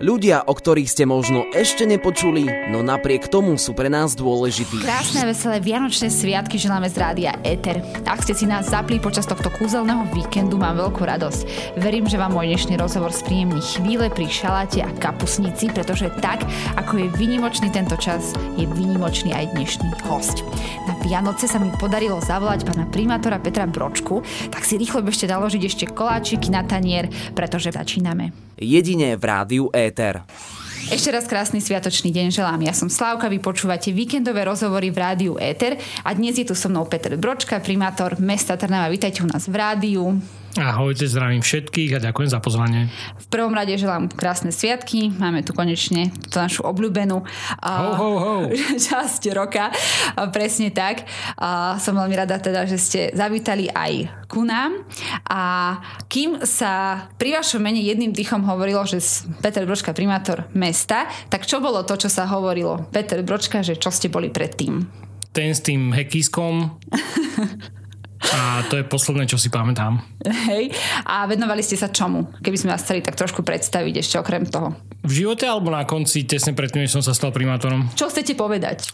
[0.00, 4.80] Ľudia, o ktorých ste možno ešte nepočuli, no napriek tomu sú pre nás dôležití.
[4.80, 7.84] Krásne, veselé Vianočné sviatky želáme z rádia Eter.
[8.08, 11.40] Ak ste si nás zapli počas tohto kúzelného víkendu, mám veľkú radosť.
[11.84, 16.48] Verím, že vám môj dnešný rozhovor spríjemní chvíle pri šaláte a kapusnici, pretože tak,
[16.80, 20.40] ako je vynimočný tento čas, je vynimočný aj dnešný host.
[20.88, 25.60] Na Vianoce sa mi podarilo zavolať pána primátora Petra Bročku, tak si rýchlo bežte naložiť
[25.60, 28.32] ešte koláčiky na tanier, pretože začíname.
[28.60, 30.22] Jedine v rádiu Éter.
[30.94, 32.62] Ešte raz krásny sviatočný deň želám.
[32.62, 36.70] Ja som Slávka, vy počúvate víkendové rozhovory v rádiu Éter a dnes je tu so
[36.70, 38.86] mnou Peter Bročka, primátor mesta Trnava.
[38.86, 40.22] Vítajte u nás v rádiu.
[40.58, 42.90] Ahojte, zdravím všetkých a ďakujem za pozvanie.
[43.22, 45.14] V prvom rade želám krásne sviatky.
[45.14, 47.22] Máme tu konečne tú našu obľúbenú
[47.62, 48.34] ho, ho, ho.
[48.90, 49.70] časť roka.
[50.34, 51.06] Presne tak.
[51.78, 54.82] Som veľmi rada teda, že ste zavítali aj ku nám.
[55.30, 55.78] A
[56.10, 58.98] kým sa pri vašom mene jedným dýchom hovorilo, že
[59.38, 62.90] Peter Bročka primátor mesta, tak čo bolo to, čo sa hovorilo?
[62.90, 64.82] Peter Bročka, že čo ste boli predtým?
[65.30, 66.74] Ten s tým hekískom.
[68.20, 70.04] A to je posledné, čo si pamätám.
[70.28, 70.76] Hej.
[71.08, 72.28] A venovali ste sa čomu?
[72.44, 74.76] Keby sme vás chceli tak trošku predstaviť ešte okrem toho.
[75.00, 77.88] V živote alebo na konci, tesne predtým, než som sa stal primátorom?
[77.96, 78.84] Čo chcete povedať?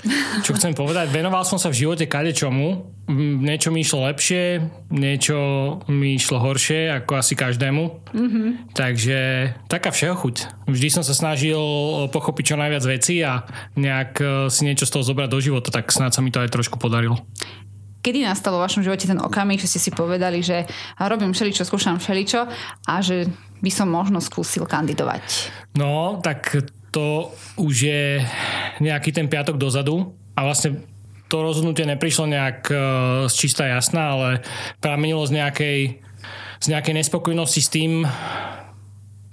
[0.46, 1.10] Čo chcem povedať?
[1.10, 2.94] Venoval som sa v živote kade čomu.
[3.10, 4.62] Niečo mi išlo lepšie,
[4.94, 5.38] niečo
[5.90, 7.82] mi išlo horšie, ako asi každému.
[8.14, 8.46] Mm-hmm.
[8.74, 9.18] Takže
[9.66, 10.66] taká všeho chuť.
[10.70, 11.58] Vždy som sa snažil
[12.14, 13.42] pochopiť čo najviac veci a
[13.74, 16.54] nejak eh, si niečo z toho zobrať do života, tak snáď sa mi to aj
[16.54, 17.18] trošku podarilo
[18.06, 20.62] kedy nastal vo vašom živote ten okamih, že ste si povedali, že
[21.02, 22.46] robím všeličo, skúšam všeličo
[22.86, 23.26] a že
[23.58, 25.50] by som možno skúsil kandidovať?
[25.74, 26.54] No, tak
[26.94, 28.22] to už je
[28.78, 30.86] nejaký ten piatok dozadu a vlastne
[31.26, 32.78] to rozhodnutie neprišlo nejak uh,
[33.26, 34.28] z čistá jasná, ale
[34.78, 35.78] pramenilo z nejakej,
[36.62, 38.06] z nejakej nespokojnosti s tým,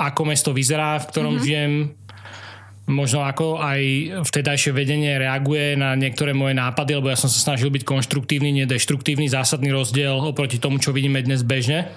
[0.02, 1.46] ako mesto vyzerá, v ktorom mm-hmm.
[1.46, 1.74] žijem,
[2.84, 3.82] možno ako aj
[4.28, 9.32] vtedajšie vedenie reaguje na niektoré moje nápady, lebo ja som sa snažil byť konštruktívny, nedeštruktívny,
[9.32, 11.88] zásadný rozdiel oproti tomu, čo vidíme dnes bežne.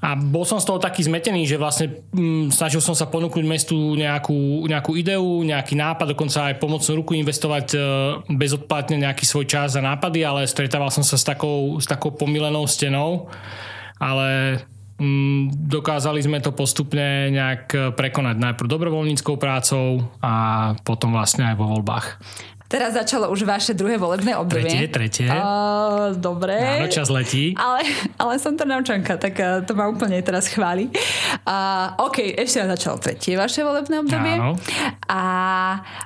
[0.00, 3.76] A bol som z toho taký zmetený, že vlastne mm, snažil som sa ponúknuť mestu
[3.76, 7.78] nejakú, nejakú ideu, nejaký nápad, dokonca aj pomocnú ruku investovať e,
[8.32, 12.64] bezodplatne nejaký svoj čas a nápady, ale stretával som sa s takou, s takou pomilenou
[12.64, 13.28] stenou.
[14.00, 14.64] Ale
[15.56, 20.34] dokázali sme to postupne nejak prekonať najprv dobrovoľníckou prácou a
[20.84, 22.20] potom vlastne aj vo voľbách.
[22.70, 24.86] Teraz začalo už vaše druhé volebné obdobie.
[24.86, 25.26] Tretie, tretie.
[25.26, 26.54] Uh, dobre.
[26.54, 27.50] Áno, čas letí.
[27.58, 27.82] Ale,
[28.14, 30.86] ale som to naučanka, tak uh, to ma úplne teraz chváli.
[31.42, 34.38] Uh, OK, ešte raz začalo tretie vaše volebné obdobie.
[34.38, 34.54] Áno.
[35.10, 35.22] A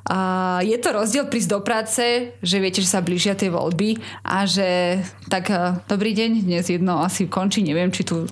[0.09, 4.49] uh, je to rozdiel prísť do práce, že viete, že sa blížia tie voľby a
[4.49, 8.25] že tak uh, dobrý deň, dnes jedno asi končí, neviem, či tu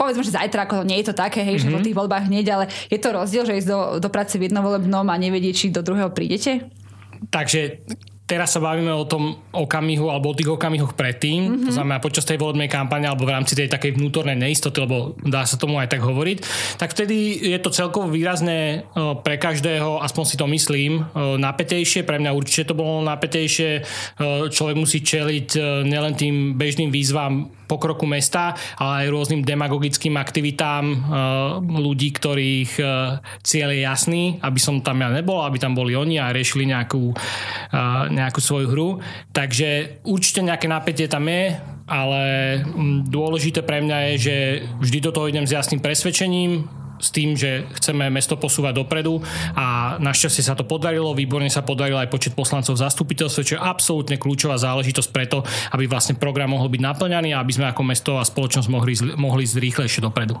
[0.00, 1.68] povedzme, že zajtra ako nie je to také, hej, mm-hmm.
[1.68, 1.84] že po mhm.
[1.84, 5.20] tých voľbách hneď, ale je to rozdiel, že ísť do, do práce v jednovolebnom a
[5.20, 6.70] nevedieť, či do druhého prídete?
[7.28, 7.84] Takže
[8.28, 11.64] teraz sa bavíme o tom okamihu alebo o tých okamihoch predtým, mm-hmm.
[11.64, 15.48] to znamená počas tej volebnej kampane alebo v rámci tej takej vnútornej neistoty, lebo dá
[15.48, 16.38] sa tomu aj tak hovoriť,
[16.76, 18.84] tak vtedy je to celkovo výrazné
[19.24, 23.88] pre každého, aspoň si to myslím, napätejšie, pre mňa určite to bolo napätejšie,
[24.52, 25.56] človek musí čeliť
[25.88, 30.84] nielen tým bežným výzvam pokroku mesta, ale aj rôznym demagogickým aktivitám
[31.68, 32.72] ľudí, ktorých
[33.44, 37.12] cieľ je jasný, aby som tam ja nebol, aby tam boli oni a riešili nejakú
[38.08, 38.88] nejakú svoju hru.
[39.36, 41.54] Takže určite nejaké napätie tam je,
[41.88, 42.22] ale
[42.62, 44.36] mm, dôležité pre mňa je, že
[44.78, 46.68] vždy do toho idem s jasným presvedčením,
[46.98, 49.22] s tým, že chceme mesto posúvať dopredu
[49.54, 53.62] a našťastie sa to podarilo, výborne sa podarilo aj počet poslancov v zastupiteľstve, čo je
[53.62, 58.12] absolútne kľúčová záležitosť preto, aby vlastne program mohol byť naplňaný a aby sme ako mesto
[58.18, 60.36] a spoločnosť mohli, mohli ísť rýchlejšie dopredu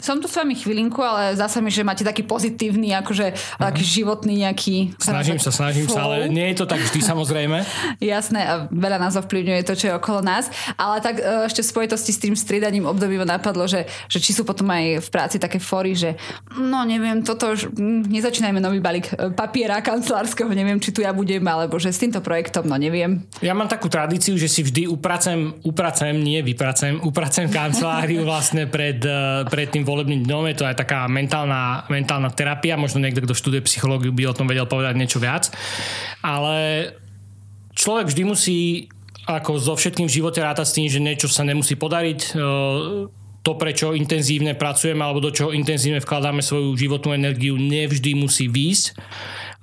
[0.00, 3.60] som tu s vami chvilinku, ale zase mi, že máte taký pozitívny, akože uh-huh.
[3.60, 4.96] taký životný nejaký...
[4.96, 5.96] Snažím sa, snažím flow.
[5.96, 7.60] sa, ale nie je to tak vždy samozrejme.
[8.00, 10.48] Jasné, a veľa nás ovplyvňuje to, čo je okolo nás,
[10.80, 14.32] ale tak e, ešte v spojitosti s tým striedaním období ma napadlo, že, že či
[14.32, 16.16] sú potom aj v práci také fóry, že
[16.56, 21.12] no neviem, toto už, hm, nezačínajme nový balík e, papiera kancelárskeho, neviem, či tu ja
[21.12, 23.22] budem, alebo že s týmto projektom, no neviem.
[23.44, 28.98] Ja mám takú tradíciu, že si vždy upracem, upracem, nie vypracem, upracem kanceláriu vlastne pred,
[29.04, 33.18] e, pred tým tým volebným dňom je to aj taká mentálna, mentálna terapia, možno niekto,
[33.26, 35.50] kto študuje psychológiu, by o tom vedel povedať niečo viac.
[36.22, 36.86] Ale
[37.74, 38.86] človek vždy musí
[39.26, 42.20] ako so všetkým v živote rátať s tým, že niečo sa nemusí podariť.
[42.22, 42.30] E,
[43.42, 48.94] to, prečo intenzívne pracujeme alebo do čoho intenzívne vkladáme svoju životnú energiu, nevždy musí výjsť.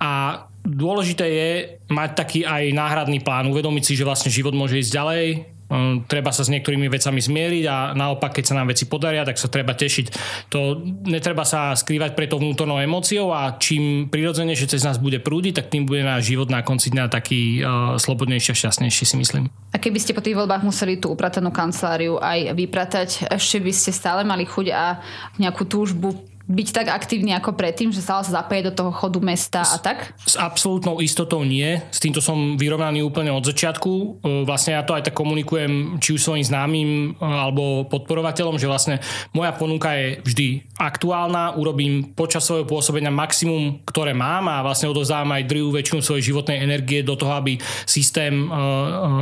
[0.00, 1.50] A dôležité je
[1.88, 5.24] mať taký aj náhradný plán, uvedomiť si, že vlastne život môže ísť ďalej,
[5.70, 9.38] Um, treba sa s niektorými vecami zmieriť a naopak, keď sa nám veci podaria, tak
[9.38, 10.06] sa treba tešiť.
[10.50, 15.22] To netreba sa skrývať pre to vnútornou emóciou a čím prirodzene, že cez nás bude
[15.22, 19.16] prúdiť, tak tým bude náš život na konci dňa taký uh, slobodnejší a šťastnejší, si
[19.16, 19.44] myslím.
[19.70, 23.94] A keby ste po tých voľbách museli tú upratanú kanceláriu aj vypratať, ešte by ste
[23.94, 24.98] stále mali chuť a
[25.38, 29.62] nejakú túžbu byť tak aktívny ako predtým, že stále sa zapájať do toho chodu mesta
[29.62, 30.18] a tak?
[30.26, 31.78] S absolútnou istotou nie.
[31.94, 33.90] S týmto som vyrovnaný úplne od začiatku.
[33.94, 34.06] E,
[34.42, 38.98] vlastne ja to aj tak komunikujem či už svojim známym e, alebo podporovateľom, že vlastne
[39.30, 45.30] moja ponuka je vždy aktuálna, urobím počas svojho pôsobenia maximum, ktoré mám a vlastne odovzdávam
[45.38, 48.58] aj druhú väčšinu svojej životnej energie do toho, aby systém e,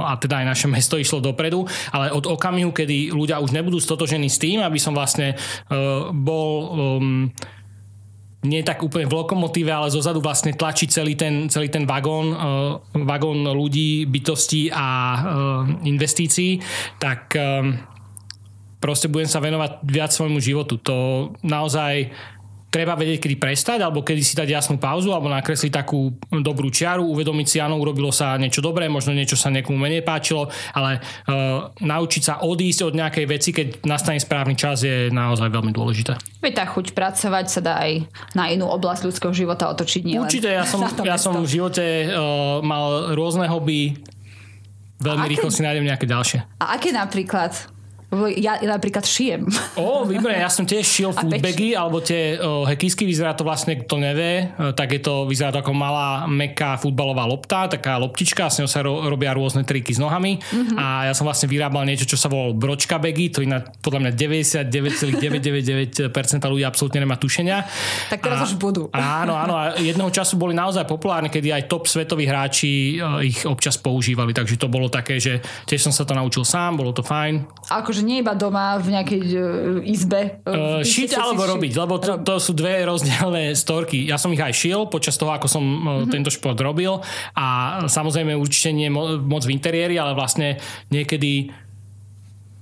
[0.08, 4.32] a teda aj naše mesto išlo dopredu, ale od okamihu, kedy ľudia už nebudú stotožení
[4.32, 5.36] s tým, aby som vlastne
[6.14, 6.50] bol
[8.38, 12.78] nie tak úplne v lokomotíve, ale zozadu vlastne tlačí celý ten, celý ten vagón, uh,
[12.94, 15.18] vagón ľudí, bytostí a uh,
[15.82, 16.62] investícií,
[17.02, 17.66] tak uh,
[18.78, 20.78] proste budem sa venovať viac svojmu životu.
[20.86, 20.96] To
[21.42, 22.14] naozaj
[22.68, 27.04] treba vedieť, kedy prestať, alebo kedy si dať jasnú pauzu, alebo nakresliť takú dobrú čiaru,
[27.16, 31.72] uvedomiť si, áno, urobilo sa niečo dobré, možno niečo sa niekomu menej páčilo, ale uh,
[31.80, 36.20] naučiť sa odísť od nejakej veci, keď nastane správny čas, je naozaj veľmi dôležité.
[36.44, 38.04] Veď tá chuť pracovať sa dá aj
[38.36, 40.04] na inú oblasť ľudského života otočiť.
[40.04, 43.96] Nie Určite, ja som, ja som v živote uh, mal rôzne hobby,
[45.00, 46.44] veľmi rýchlo si nájdem nejaké ďalšie.
[46.60, 47.77] A aké napríklad?
[48.08, 49.44] Ja, ja napríklad šijem.
[49.76, 54.00] Ó, výborné, ja som tiež šil foodbagy, alebo tie o, hekisky, vyzerá to vlastne, kto
[54.00, 58.64] nevie, e, tak je to, vyzerá to ako malá, meká futbalová lopta, taká loptička, s
[58.64, 60.80] ňou sa ro, robia rôzne triky s nohami mm-hmm.
[60.80, 64.16] a ja som vlastne vyrábal niečo, čo sa volalo bročka bagy, to iná podľa mňa
[64.72, 66.08] 99,999%
[66.48, 67.68] ľudí absolútne nemá tušenia.
[68.08, 68.88] Tak teraz a, už budú.
[69.20, 73.44] Áno, áno, a jedného času boli naozaj populárne, kedy aj top svetoví hráči e, ich
[73.44, 77.04] občas používali, takže to bolo také, že tiež som sa to naučil sám, bolo to
[77.04, 77.44] fajn.
[77.68, 79.42] Akože že nie iba doma v nejakej uh,
[79.82, 80.38] izbe.
[80.46, 84.06] Uh, šiť alebo ši- robiť, lebo to, to sú dve rozdielne storky.
[84.06, 86.10] Ja som ich aj šil počas toho, ako som mm-hmm.
[86.14, 87.02] tento šport robil
[87.34, 87.46] a
[87.90, 90.62] samozrejme určite nie mo- moc v interiéri, ale vlastne
[90.94, 91.50] niekedy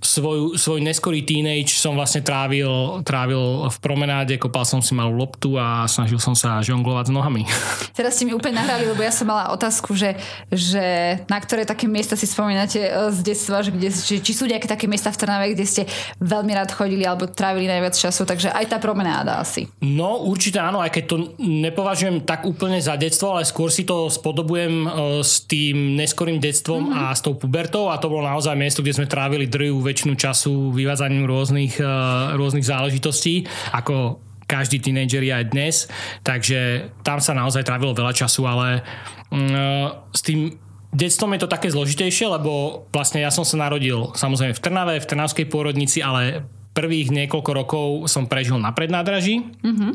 [0.07, 5.59] svoj, svoj neskorý teenage som vlastne trávil, trávil v promenáde, kopal som si malú loptu
[5.59, 7.43] a snažil som sa žonglovať s nohami.
[7.99, 10.15] Teraz ste mi úplne nahrali, lebo ja som mala otázku, že,
[10.49, 14.47] že na ktoré také miesta si spomínate e, z detstva, že kde, či, či sú
[14.47, 15.83] nejaké také miesta v Trnave, kde ste
[16.23, 19.67] veľmi rád chodili alebo trávili najviac času, takže aj tá promenáda asi.
[19.83, 24.07] No určite áno, aj keď to nepovažujem tak úplne za detstvo, ale skôr si to
[24.07, 24.89] spodobujem e,
[25.27, 27.01] s tým neskorým detstvom mm-hmm.
[27.11, 30.77] a s tou pubertou a to bolo naozaj miesto, kde sme trávili drvú väčšinu času
[30.77, 31.89] vyvádzaním rôznych, eh,
[32.37, 35.75] rôznych záležitostí, ako každý tínejdžer je aj dnes,
[36.21, 38.85] takže tam sa naozaj trávilo veľa času, ale
[39.33, 40.53] mm, eh, s tým
[40.93, 45.09] detstvom je to také zložitejšie, lebo vlastne ja som sa narodil samozrejme v Trnave, v
[45.09, 46.45] Trnavskej pôrodnici, ale
[46.77, 49.41] prvých niekoľko rokov som prežil na prednádraží.
[49.65, 49.93] Mm-hmm.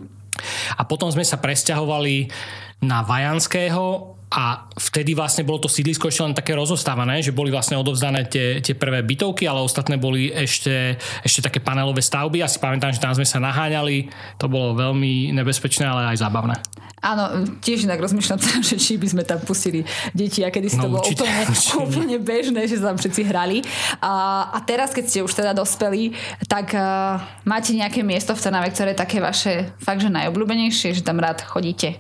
[0.77, 2.33] A potom sme sa presťahovali
[2.81, 7.75] na Vajanského a vtedy vlastne bolo to sídlisko ešte len také rozostávané, že boli vlastne
[7.75, 12.39] odovzdané tie, tie prvé bytovky, ale ostatné boli ešte, ešte také panelové stavby.
[12.39, 14.07] Asi pamätám, že tam sme sa naháňali.
[14.39, 16.56] To bolo veľmi nebezpečné, ale aj zábavné.
[17.01, 18.39] Áno, tiež inak rozmýšľam
[18.72, 19.83] že či by sme tam pustili
[20.16, 21.75] deti a kedy si no, to bolo určite, úplne, určite.
[21.81, 23.57] úplne bežné, že sa tam všetci hrali.
[24.00, 24.13] A,
[24.54, 26.16] a teraz, keď ste už teda dospeli,
[26.48, 31.03] tak uh, máte nejaké miesto v Trnave, ktoré je také vaše fakt, že najobľúbenejšie, že
[31.03, 32.00] tam rád chodíte?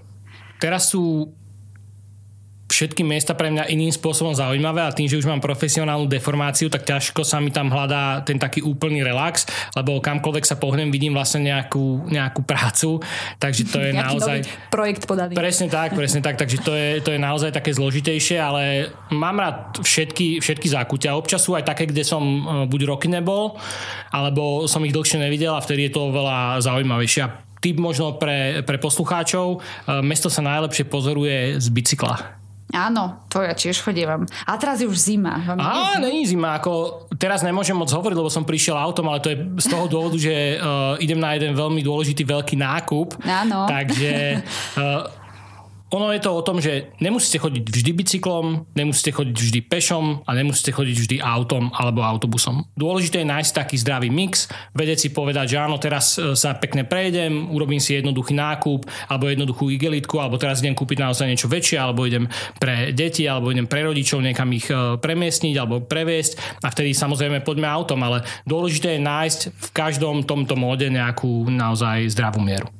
[0.61, 1.33] Teraz sú
[2.71, 6.87] všetky miesta pre mňa iným spôsobom zaujímavé a tým, že už mám profesionálnu deformáciu, tak
[6.87, 11.51] ťažko sa mi tam hľadá ten taký úplný relax, lebo kamkoľvek sa pohnem, vidím vlastne
[11.51, 13.03] nejakú, nejakú prácu,
[13.37, 14.37] takže to je naozaj...
[14.71, 15.35] projekt podaný.
[15.35, 19.83] Presne tak, presne tak, takže to je, to je naozaj také zložitejšie, ale mám rád
[19.83, 21.13] všetky, všetky zákutia.
[21.13, 22.39] Občas sú aj také, kde som e,
[22.71, 23.59] buď roky nebol,
[24.15, 27.51] alebo som ich dlhšie nevidel a vtedy je to veľa zaujímavejšie.
[27.61, 32.40] Typ možno pre, pre poslucháčov, e, mesto sa najlepšie pozoruje z bicykla.
[32.71, 34.23] Áno, to ja tiež chodievam.
[34.47, 35.43] A teraz je už zima.
[35.59, 36.55] Á, není zima.
[36.57, 40.15] Ako, teraz nemôžem moc hovoriť, lebo som prišiel autom, ale to je z toho dôvodu,
[40.15, 43.19] že uh, idem na jeden veľmi dôležitý veľký nákup.
[43.27, 43.67] Áno.
[43.67, 44.41] Takže
[44.79, 45.03] uh,
[45.91, 50.31] ono je to o tom, že nemusíte chodiť vždy bicyklom, nemusíte chodiť vždy pešom a
[50.31, 52.63] nemusíte chodiť vždy autom alebo autobusom.
[52.79, 56.87] Dôležité je nájsť taký zdravý mix, vedieť si povedať, že áno, teraz e, sa pekne
[56.87, 61.75] prejdem, urobím si jednoduchý nákup alebo jednoduchú igelitku, alebo teraz idem kúpiť naozaj niečo väčšie,
[61.75, 66.71] alebo idem pre deti, alebo idem pre rodičov niekam ich e, premiestniť alebo previesť a
[66.71, 72.39] vtedy samozrejme poďme autom, ale dôležité je nájsť v každom tomto móde nejakú naozaj zdravú
[72.39, 72.71] mieru.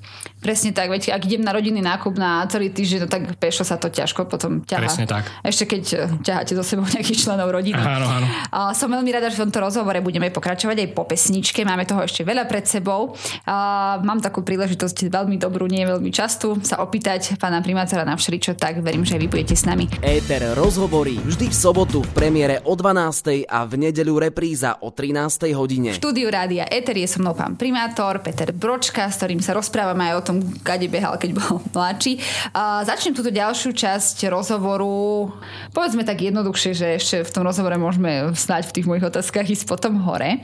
[0.41, 3.77] Presne tak, veď ak idem na rodinný nákup na celý týždeň no tak pešo sa
[3.77, 4.81] to ťažko potom ťaha.
[4.81, 5.29] Presne tak.
[5.45, 7.77] Ešte keď e, ťaháte so sebou nejakých členov rodiny.
[7.77, 8.27] Áno, áno.
[8.49, 11.61] A som veľmi rada, že v tomto rozhovore budeme pokračovať aj po pesničke.
[11.61, 13.13] Máme toho ešte veľa pred sebou.
[13.45, 18.57] A mám takú príležitosť veľmi dobrú, nie veľmi častú, sa opýtať pána primátora na všeličo,
[18.57, 19.85] tak verím, že aj vy budete s nami.
[20.01, 23.45] Éter rozhovorí vždy v sobotu v premiére o 12.
[23.45, 25.53] a v nedeľu repríza o 13.
[25.53, 25.93] hodine.
[25.93, 30.09] V štúdiu Rádia Eter je so mnou pán primátor Peter Bročka, s ktorým sa rozprávame
[30.09, 30.30] aj o tom,
[30.63, 32.21] kade behal, keď bol mladší.
[32.55, 35.33] A začnem túto ďalšiu časť rozhovoru.
[35.75, 39.65] Povedzme tak jednoduchšie, že ešte v tom rozhovore môžeme snáď v tých mojich otázkach ísť
[39.67, 40.43] potom hore,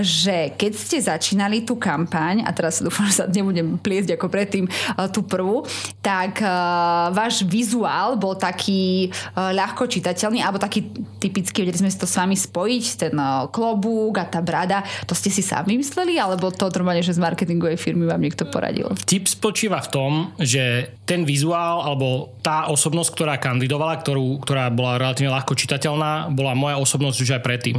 [0.00, 4.64] že keď ste začínali tú kampaň, a teraz dúfam, že sa nebudem pliesť ako predtým
[5.14, 5.64] tú prvú,
[6.02, 10.90] tak uh, váš vizuál bol taký uh, ľahko čitateľný, alebo taký
[11.22, 15.14] typický, vedeli sme si to s vami spojiť, ten uh, klobúk a tá brada, to
[15.14, 18.90] ste si sami vymysleli, alebo to normálne, že z marketingovej firmy vám niekto poradil?
[19.06, 24.98] Tip spočíva v tom, že ten vizuál alebo tá osobnosť, ktorá kandidovala, ktorú, ktorá bola
[24.98, 27.78] relatívne ľahko čitateľná, bola moja osobnosť už aj predtým.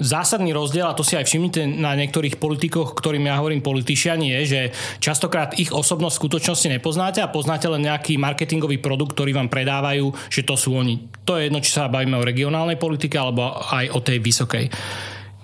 [0.00, 4.40] Zásadný rozdiel, a to si aj všimnite na niektorých politikoch, ktorým ja hovorím politišiani, je,
[4.46, 4.60] že
[5.02, 10.10] častokrát ich osobnosť v skutočnosti nepoznáte a poznáte len nejaký marketingový produkt, ktorý vám predávajú,
[10.30, 11.10] že to sú oni.
[11.26, 14.64] To je jedno, či sa bavíme o regionálnej politike alebo aj o tej vysokej.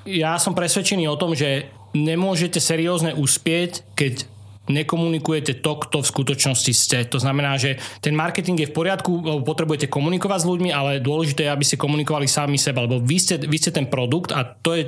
[0.07, 4.36] Ja som presvedčený o tom, že nemôžete seriózne uspieť, keď
[4.69, 6.99] nekomunikujete to, kto v skutočnosti ste.
[7.11, 11.47] To znamená, že ten marketing je v poriadku, lebo potrebujete komunikovať s ľuďmi, ale dôležité
[11.47, 14.75] je, aby ste komunikovali sami seba, lebo vy ste, vy ste ten produkt a to
[14.75, 14.85] je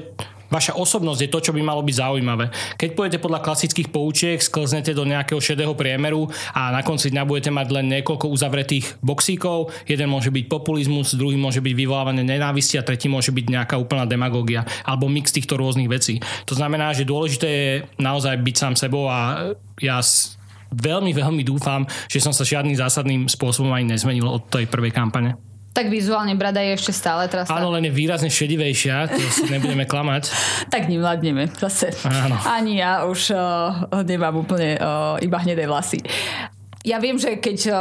[0.48, 2.48] Vaša osobnosť je to, čo by malo byť zaujímavé.
[2.80, 7.52] Keď pôjdete podľa klasických poučiek, sklznete do nejakého šedého priemeru a na konci dňa budete
[7.52, 9.72] mať len niekoľko uzavretých boxíkov.
[9.84, 14.08] Jeden môže byť populizmus, druhý môže byť vyvolávanie nenávisti a tretí môže byť nejaká úplná
[14.08, 16.20] demagógia alebo mix týchto rôznych vecí.
[16.48, 19.52] To znamená, že dôležité je naozaj byť sám sebou a
[19.84, 20.00] ja
[20.72, 25.47] veľmi, veľmi dúfam, že som sa žiadnym zásadným spôsobom ani nezmenil od tej prvej kampane.
[25.78, 27.46] Tak vizuálne brada je ešte stále teraz.
[27.46, 30.26] Áno, len je výrazne šedivejšia, to si nebudeme klamať.
[30.74, 31.94] tak nemladneme zase.
[32.02, 32.34] Áno.
[32.42, 36.02] Ani ja už uh, nemám úplne uh, iba hnedé vlasy.
[36.82, 37.78] Ja viem, že keď uh,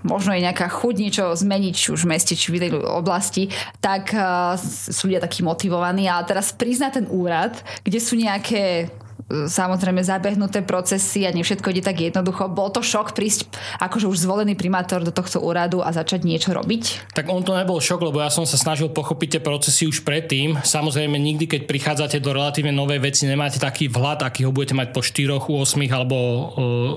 [0.00, 3.52] možno je nejaká chuť niečo zmeniť, či už v meste, či v tej oblasti,
[3.84, 6.08] tak uh, sú ľudia takí motivovaní.
[6.08, 7.52] Ale teraz priznať ten úrad,
[7.84, 8.88] kde sú nejaké
[9.26, 12.46] samozrejme zabehnuté procesy a nie všetko ide tak jednoducho.
[12.46, 13.50] Bol to šok prísť
[13.82, 17.10] akože už zvolený primátor do tohto úradu a začať niečo robiť?
[17.10, 20.62] Tak on to nebol šok, lebo ja som sa snažil pochopiť tie procesy už predtým.
[20.62, 24.94] Samozrejme nikdy, keď prichádzate do relatívne novej veci, nemáte taký vhľad, aký ho budete mať
[24.94, 26.16] po 4, 8 alebo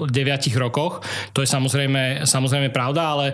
[0.05, 0.13] 9
[0.61, 1.01] rokoch.
[1.33, 3.25] To je samozrejme, samozrejme pravda, ale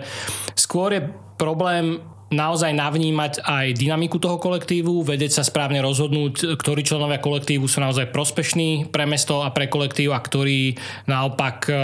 [0.56, 1.02] skôr je
[1.36, 7.78] problém naozaj navnímať aj dynamiku toho kolektívu, vedieť sa správne rozhodnúť, ktorí členovia kolektívu sú
[7.78, 10.74] naozaj prospešní pre mesto a pre kolektív a ktorí
[11.06, 11.74] naopak e,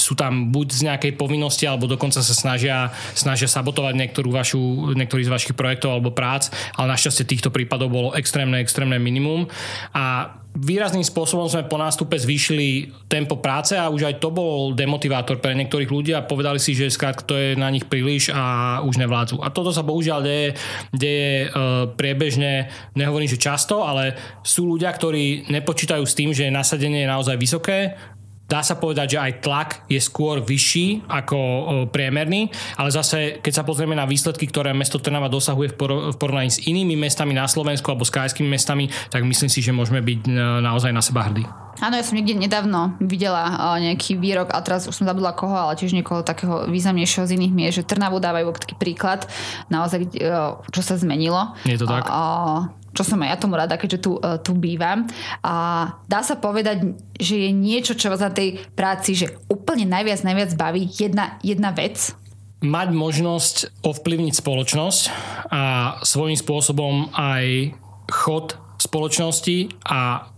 [0.00, 5.28] sú tam buď z nejakej povinnosti alebo dokonca sa snažia, snažia sabotovať niektorú vašu, niektorý
[5.28, 6.48] z vašich projektov alebo prác,
[6.80, 9.44] ale našťastie týchto prípadov bolo extrémne, extrémne minimum.
[9.92, 15.36] A výrazným spôsobom sme po nástupe zvýšili tempo práce a už aj to bol demotivátor
[15.36, 18.96] pre niektorých ľudí a povedali si, že skrátka to je na nich príliš a už
[18.96, 19.44] nevládzu.
[19.44, 20.48] A toto sa bohužiaľ deje,
[20.96, 21.48] deje e,
[21.92, 27.36] priebežne, nehovorím, že často, ale sú ľudia, ktorí nepočítajú s tým, že nasadenie je naozaj
[27.36, 27.94] vysoké
[28.46, 31.38] dá sa povedať, že aj tlak je skôr vyšší ako
[31.90, 36.62] priemerný, ale zase, keď sa pozrieme na výsledky, ktoré mesto Trnava dosahuje v porovnaní s
[36.62, 40.30] inými mestami na Slovensku alebo s krajskými mestami, tak myslím si, že môžeme byť e,
[40.62, 41.44] naozaj na seba hrdí.
[41.76, 45.76] Áno, ja som niekde nedávno videla nejaký výrok, a teraz už som zabudla koho, ale
[45.76, 49.28] tiež niekoho takého významnejšieho z iných miest, že Trnavu dávajú taký príklad,
[49.68, 50.32] naozaj, e,
[50.72, 51.52] čo sa zmenilo.
[51.68, 52.08] Je to tak?
[52.08, 55.04] A, čo som aj ja tomu rada, keďže tu, uh, tu bývam.
[55.44, 55.54] A
[56.08, 60.50] dá sa povedať, že je niečo, čo vás na tej práci, že úplne najviac, najviac
[60.56, 62.16] baví jedna, jedna vec?
[62.64, 65.02] Mať možnosť ovplyvniť spoločnosť
[65.52, 65.62] a
[66.00, 67.76] svojím spôsobom aj
[68.08, 70.32] chod spoločnosti a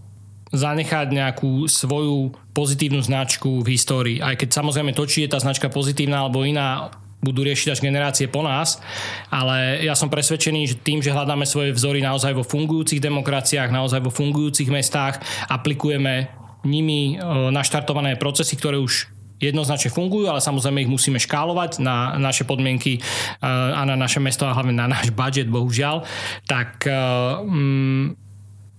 [0.48, 4.16] zanechať nejakú svoju pozitívnu značku v histórii.
[4.18, 6.88] Aj keď samozrejme to, či je tá značka pozitívna alebo iná,
[7.18, 8.78] budú riešiť až generácie po nás,
[9.26, 14.06] ale ja som presvedčený, že tým, že hľadáme svoje vzory naozaj vo fungujúcich demokraciách, naozaj
[14.06, 15.18] vo fungujúcich mestách,
[15.50, 16.30] aplikujeme
[16.62, 22.42] nimi e, naštartované procesy, ktoré už jednoznačne fungujú, ale samozrejme ich musíme škálovať na naše
[22.42, 23.00] podmienky e,
[23.46, 26.06] a na naše mesto a hlavne na náš budget, bohužiaľ,
[26.46, 28.14] tak um,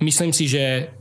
[0.04, 0.92] myslím si, že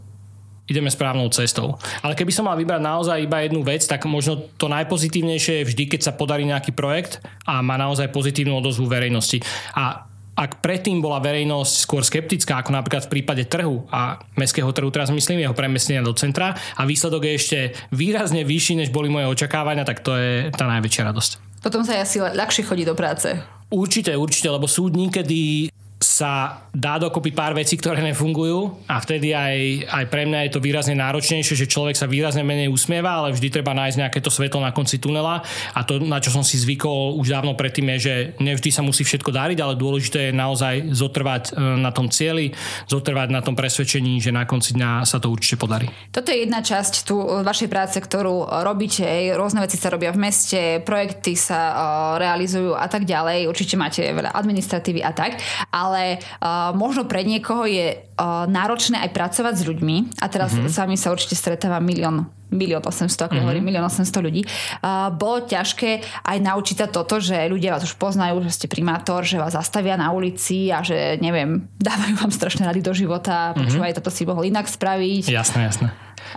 [0.69, 1.81] ideme správnou cestou.
[2.05, 5.85] Ale keby som mal vybrať naozaj iba jednu vec, tak možno to najpozitívnejšie je vždy,
[5.89, 9.41] keď sa podarí nejaký projekt a má naozaj pozitívnu odozvu verejnosti.
[9.73, 10.05] A
[10.39, 15.11] ak predtým bola verejnosť skôr skeptická, ako napríklad v prípade trhu a mestského trhu, teraz
[15.11, 17.59] myslím jeho premiestnenia do centra a výsledok je ešte
[17.91, 21.31] výrazne vyšší, než boli moje očakávania, tak to je tá najväčšia radosť.
[21.59, 23.35] Potom sa asi ľahšie chodí do práce.
[23.67, 28.87] Určite, určite, lebo sú dní, kedy sa dá dokopy pár vecí, ktoré nefungujú.
[28.87, 32.71] A vtedy aj, aj pre mňa je to výrazne náročnejšie, že človek sa výrazne menej
[32.71, 35.43] usmieva, ale vždy treba nájsť nejaké to svetlo na konci tunela.
[35.75, 39.03] A to, na čo som si zvykol už dávno predtým je, že nevždy sa musí
[39.03, 42.55] všetko dariť, ale dôležité je naozaj zotrvať e, na tom cieli,
[42.87, 45.91] zotrvať na tom presvedčení, že na konci dňa sa to určite podarí.
[46.15, 49.03] Toto je jedna časť tu vašej práce, ktorú robíte,
[49.35, 51.75] rôzne veci sa robia v meste, projekty sa e,
[52.23, 55.43] realizujú a tak ďalej, určite máte veľa administratívy a tak,
[55.75, 60.53] ale ale uh, možno pre niekoho je uh, náročné aj pracovať s ľuďmi a teraz
[60.53, 60.69] mm-hmm.
[60.69, 63.45] s vami sa určite stretáva milión milión 800, ako mm-hmm.
[63.45, 64.43] hovorím, milión 800 ľudí.
[64.81, 69.21] Uh, bolo ťažké aj naučiť sa toto, že ľudia vás už poznajú, že ste primátor,
[69.21, 73.61] že vás zastavia na ulici a že, neviem, dávajú vám strašné rady do života, mm-hmm.
[73.69, 75.29] počúvaj, toto si mohol inak spraviť.
[75.29, 75.89] Jasné, jasné.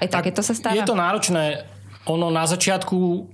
[0.03, 0.75] Aj tak, takéto sa stáva?
[0.75, 1.63] Je to náročné.
[2.11, 3.31] Ono na začiatku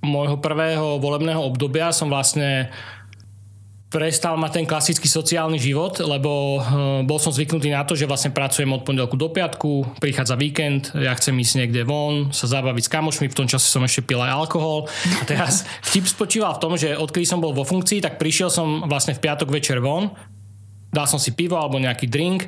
[0.00, 2.72] môjho prvého volebného obdobia som vlastne
[3.90, 6.64] prestal mať ten klasický sociálny život, lebo uh,
[7.02, 11.10] bol som zvyknutý na to, že vlastne pracujem od pondelku do piatku, prichádza víkend, ja
[11.18, 14.30] chcem ísť niekde von, sa zabaviť s kamošmi, v tom čase som ešte pil aj
[14.30, 14.86] alkohol.
[15.18, 18.86] A teraz vtip spočíval v tom, že odkedy som bol vo funkcii, tak prišiel som
[18.86, 20.14] vlastne v piatok večer von,
[20.94, 22.46] dal som si pivo alebo nejaký drink,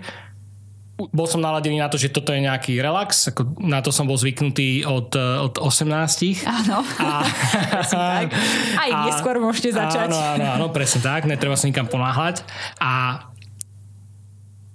[1.10, 4.14] bol som naladený na to, že toto je nejaký relax, ako na to som bol
[4.14, 6.46] zvyknutý od, od 18.
[6.46, 7.26] Áno, a,
[7.90, 8.30] tak.
[8.78, 10.12] Aj a, neskôr môžete začať.
[10.12, 12.46] Áno, áno, áno, presne tak, netreba sa nikam ponáhľať.
[12.78, 13.26] A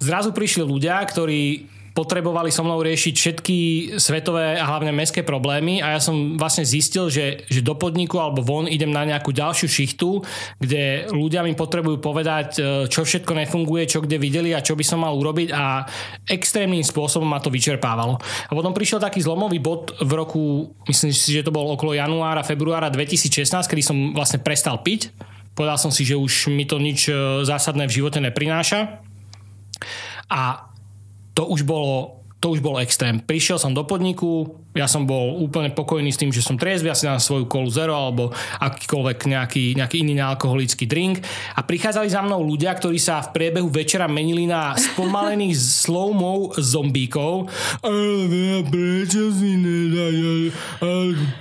[0.01, 3.57] zrazu prišli ľudia, ktorí potrebovali so mnou riešiť všetky
[3.97, 8.45] svetové a hlavne mestské problémy a ja som vlastne zistil, že, že do podniku alebo
[8.45, 10.21] von idem na nejakú ďalšiu šichtu,
[10.61, 14.85] kde ľudia mi potrebujú povedať, e, čo všetko nefunguje, čo kde videli a čo by
[14.85, 15.89] som mal urobiť a
[16.29, 18.21] extrémnym spôsobom ma to vyčerpávalo.
[18.21, 22.45] A potom prišiel taký zlomový bod v roku, myslím si, že to bol okolo januára,
[22.45, 25.09] februára 2016, kedy som vlastne prestal piť.
[25.57, 29.01] Povedal som si, že už mi to nič e, zásadné v živote neprináša.
[30.27, 30.66] A
[31.37, 33.17] to už bolo to už bol extrém.
[33.17, 37.09] Prišiel som do podniku, ja som bol úplne pokojný s tým, že som triezvy, asi
[37.09, 38.29] na svoju kolu zero alebo
[38.61, 41.25] akýkoľvek nejaký, nejaký iný nealkoholický drink
[41.57, 47.49] a prichádzali za mnou ľudia, ktorí sa v priebehu večera menili na spomalených slowmov zombíkov.
[48.69, 50.53] Prečo si nedaj?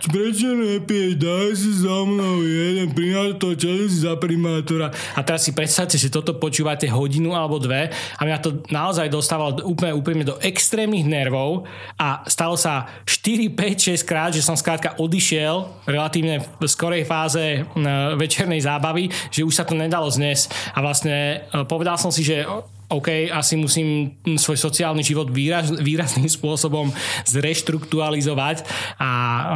[0.09, 1.13] Prečo nepiješ?
[1.21, 4.89] Daj si za mnou jeden primátor, čo si za primátora?
[5.13, 9.61] A teraz si predstavte, že toto počúvate hodinu alebo dve a mňa to naozaj dostávalo
[9.67, 11.67] úplne, úplne do extrémnych nervov
[11.99, 17.67] a stalo sa 4, 5, 6 krát, že som skrátka odišiel relatívne v skorej fáze
[18.15, 20.77] večernej zábavy, že už sa to nedalo znesť.
[20.77, 22.47] A vlastne e, povedal som si, že
[22.87, 26.95] OK, asi musím svoj sociálny život výraz, výrazným spôsobom
[27.27, 28.63] zreštruktualizovať
[29.03, 29.47] a uh,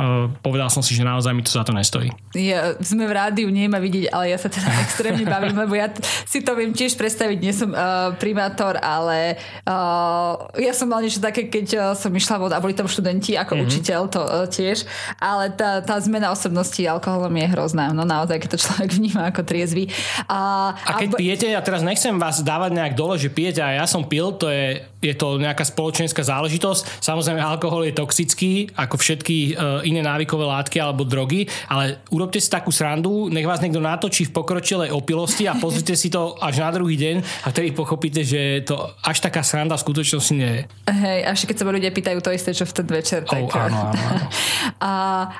[0.43, 2.11] povedal som si, že naozaj mi to za to nestojí.
[2.35, 5.95] Ja, sme v rádiu, nie ma vidieť, ale ja sa teda extrémne bavím, lebo ja
[6.27, 11.23] si to viem tiež predstaviť, nie som uh, primátor, ale uh, ja som mal niečo
[11.23, 13.69] také, keď uh, som išla von a boli tam študenti ako mm-hmm.
[13.71, 14.83] učiteľ, to uh, tiež,
[15.23, 19.47] ale tá, tá zmena osobnosti alkoholom je hrozná, no naozaj, keď to človek vníma ako
[19.47, 19.87] triezvy.
[20.27, 21.19] A, a keď a...
[21.23, 24.49] pijete, ja teraz nechcem vás dávať nejak dole, že pijete a ja som pil, to
[24.49, 27.05] je, je to nejaká spoločenská záležitosť.
[27.05, 32.49] Samozrejme, alkohol je toxický, ako všetky uh, iné návykové látky alebo drogy, ale urobte si
[32.49, 36.71] takú srandu, nech vás niekto natočí v pokročilej opilosti a pozrite si to až na
[36.73, 40.63] druhý deň a vtedy pochopíte, že to až taká sranda v skutočnosti nie je.
[40.89, 43.21] Hej, až keď sa ľudia pýtajú to isté, čo v ten večer.
[43.29, 43.43] Tak...
[43.45, 44.25] Oh, áno, áno, áno.
[44.89, 44.93] a,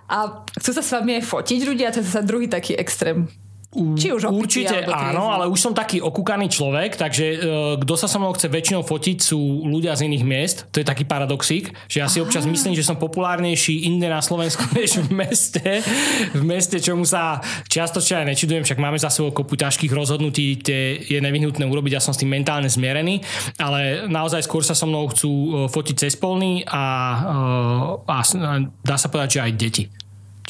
[0.05, 0.17] a
[0.61, 3.31] chcú sa s vami aj fotiť ľudia, to je zase druhý taký extrém.
[3.71, 7.39] Či už Určite áno, ale už som taký okúkaný človek, takže uh,
[7.79, 10.57] kto sa so mnou chce väčšinou fotiť sú ľudia z iných miest.
[10.75, 12.27] To je taký paradoxík, že ja si Aha.
[12.27, 15.87] občas myslím, že som populárnejší inde na Slovensku než v meste.
[16.35, 17.39] V meste, čomu sa
[17.71, 22.03] častočne aj nečudujem, však máme za sebou kopu ťažkých rozhodnutí, tie je nevyhnutné urobiť, ja
[22.03, 23.23] som s tým mentálne zmierený,
[23.63, 26.83] ale naozaj skôr sa so mnou chcú uh, fotiť cez polný a,
[28.03, 28.19] uh, a
[28.83, 29.85] dá sa povedať, že aj deti.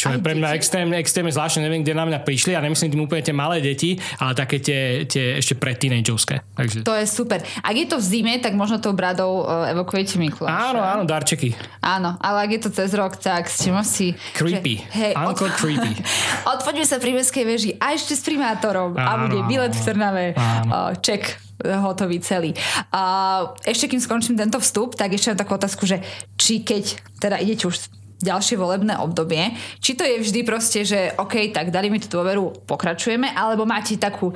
[0.00, 3.04] Čo je pre mňa extrémne, extrémne zvláštne, neviem, kde na mňa prišli a nemyslím tým
[3.04, 6.40] úplne tie malé deti, ale také tie, tie ešte pre teenageovské.
[6.56, 6.88] Takže...
[6.88, 7.44] To je super.
[7.44, 10.72] Ak je to v zime, tak možno tou bradou uh, evokujete Mikuláša.
[10.72, 11.52] Áno, áno, darčeky.
[11.84, 14.16] Áno, ale ak je to cez rok, tak s čím si...
[14.32, 14.80] Creepy.
[14.80, 15.60] Že, hej, Uncle od...
[15.60, 15.92] creepy.
[16.56, 20.26] Odpoďme sa pri mestskej veži a ešte s primátorom áno, a bude bilet v Trnave.
[20.32, 22.56] Uh, ček hotový celý.
[22.88, 26.00] A ešte kým skončím tento vstup, tak ešte mám takú otázku, že
[26.40, 29.56] či keď teda idete už ďalšie volebné obdobie.
[29.80, 33.96] Či to je vždy proste, že OK, tak dali mi tú dôveru, pokračujeme, alebo máte
[33.96, 34.32] takú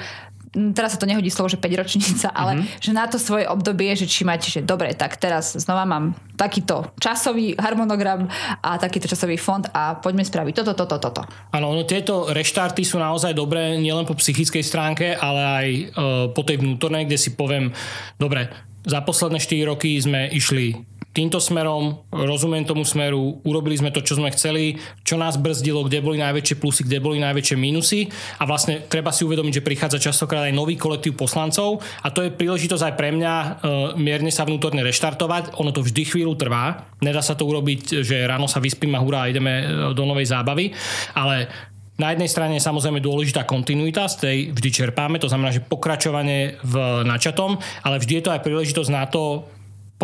[0.55, 2.79] teraz sa to nehodí slovo, že 5 ročnica, ale mm-hmm.
[2.79, 6.95] že na to svoje obdobie, že či máte, že dobre, tak teraz znova mám takýto
[7.03, 8.31] časový harmonogram
[8.63, 11.23] a takýto časový fond a poďme spraviť toto, toto, toto.
[11.51, 15.83] Áno, no tieto reštarty sú naozaj dobré nielen po psychickej stránke, ale aj e,
[16.31, 17.75] po tej vnútornej, kde si poviem,
[18.19, 18.51] dobre,
[18.85, 20.77] za posledné 4 roky sme išli
[21.15, 26.03] týmto smerom, rozumiem tomu smeru, urobili sme to, čo sme chceli, čo nás brzdilo, kde
[26.03, 30.51] boli najväčšie plusy, kde boli najväčšie mínusy a vlastne treba si uvedomiť, že prichádza častokrát
[30.51, 33.47] aj nový kolektív poslancov a to je príležitosť aj pre mňa e,
[33.95, 35.55] mierne sa vnútorne reštartovať.
[35.63, 39.31] Ono to vždy chvíľu trvá, nedá sa to urobiť, že ráno sa vyspím a hurá,
[39.31, 40.75] ideme e, do novej zábavy,
[41.15, 41.47] ale
[41.95, 46.59] na jednej strane je samozrejme dôležitá kontinuita, z tej vždy čerpáme, to znamená, že pokračovanie
[46.67, 47.55] v načatom,
[47.87, 49.47] ale vždy je to aj príležitosť na to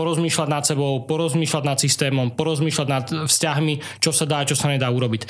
[0.00, 4.88] porozmýšľať nad sebou, porozmýšľať nad systémom, porozmýšľať nad vzťahmi, čo sa dá, čo sa nedá
[4.88, 5.28] urobiť.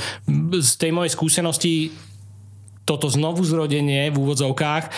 [0.62, 1.90] Z tej mojej skúsenosti
[2.90, 4.90] toto znovu zrodenie v úvodzovkách e,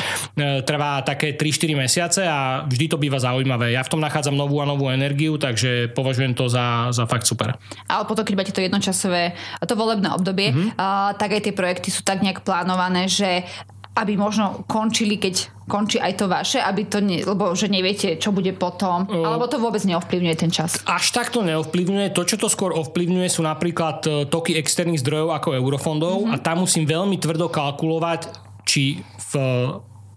[0.65, 3.77] trvá také 3-4 mesiace a vždy to býva zaujímavé.
[3.77, 7.53] Ja v tom nachádzam novú a novú energiu, takže považujem to za, za fakt super.
[7.93, 10.81] Ale potom, keď máte to jednočasové, to volebné obdobie, mm-hmm.
[10.81, 13.45] a, tak aj tie projekty sú tak nejak plánované, že
[13.93, 18.33] aby možno končili, keď končí aj to vaše, aby to ne, lebo že neviete, čo
[18.33, 20.81] bude potom, uh, alebo to vôbec neovplyvňuje ten čas?
[20.89, 22.17] Až tak to neovplyvňuje.
[22.17, 26.35] To, čo to skôr ovplyvňuje, sú napríklad e, toky externých zdrojov ako eurofondov mm-hmm.
[26.35, 28.33] a tam musím veľmi tvrdo kalkulovať,
[28.65, 29.33] či v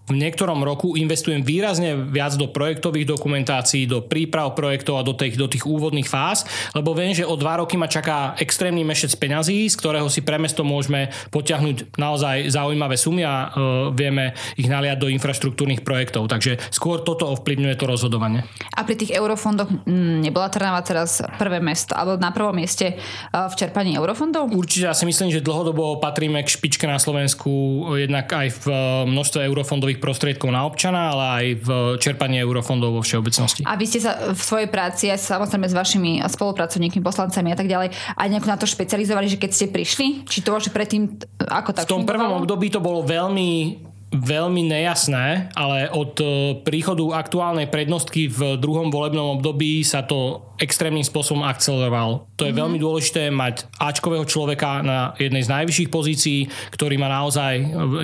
[0.05, 5.33] v niektorom roku investujem výrazne viac do projektových dokumentácií, do príprav projektov a do tých,
[5.33, 6.45] do tých úvodných fáz,
[6.77, 10.37] lebo viem, že o dva roky ma čaká extrémny mešec peňazí, z ktorého si pre
[10.37, 13.49] mesto môžeme potiahnuť naozaj zaujímavé sumy a uh,
[13.89, 16.29] vieme ich naliať do infraštruktúrnych projektov.
[16.29, 18.45] Takže skôr toto ovplyvňuje to rozhodovanie.
[18.77, 23.49] A pri tých eurofondoch m, nebola Trnava teraz prvé mesto, alebo na prvom mieste uh,
[23.49, 24.53] v čerpaní eurofondov?
[24.53, 27.49] Určite, ja si myslím, že dlhodobo patríme k špičke na Slovensku,
[27.97, 28.65] jednak aj v
[29.09, 31.69] množstve eurofondových finančných prostriedkov na občana, ale aj v
[32.03, 33.63] čerpaní eurofondov vo všeobecnosti.
[33.63, 37.67] A vy ste sa v svojej práci, aj samozrejme s vašimi spolupracovníkmi, poslancami a tak
[37.71, 40.27] ďalej, aj nejako na to špecializovali, že keď ste prišli?
[40.27, 41.19] Či to že predtým
[41.51, 42.07] ako tak V tom fungovalo?
[42.07, 43.83] prvom období to bolo veľmi
[44.15, 46.25] veľmi nejasné, ale od e,
[46.63, 52.27] príchodu aktuálnej prednostky v druhom volebnom období sa to extrémnym spôsobom akceleroval.
[52.35, 52.61] To je mm-hmm.
[52.61, 56.39] veľmi dôležité mať Ačkového človeka na jednej z najvyšších pozícií,
[56.71, 57.53] ktorý má naozaj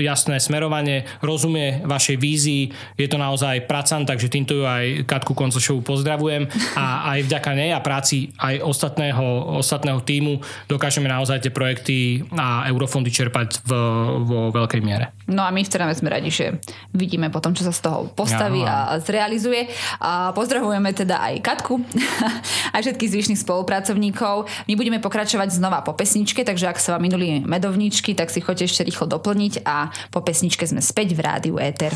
[0.03, 2.63] jasné smerovanie, rozumie vašej vízii,
[2.99, 6.85] je to naozaj pracant, takže týmto ju aj Katku Koncošovu pozdravujem a
[7.15, 13.11] aj vďaka nej a práci aj ostatného, ostatného týmu dokážeme naozaj tie projekty a eurofondy
[13.11, 13.71] čerpať v,
[14.27, 15.15] vo veľkej miere.
[15.31, 16.59] No a my v Trnave sme radi, že
[16.91, 18.99] vidíme potom, čo sa z toho postaví Aha.
[18.99, 19.71] a zrealizuje.
[20.03, 21.79] A pozdravujeme teda aj Katku
[22.73, 24.49] a všetkých zvyšných spolupracovníkov.
[24.67, 28.67] My budeme pokračovať znova po pesničke, takže ak sa vám minuli medovničky, tak si choďte
[28.67, 31.93] ešte rýchlo doplniť a po pesničke sme späť v Rádiu Éter.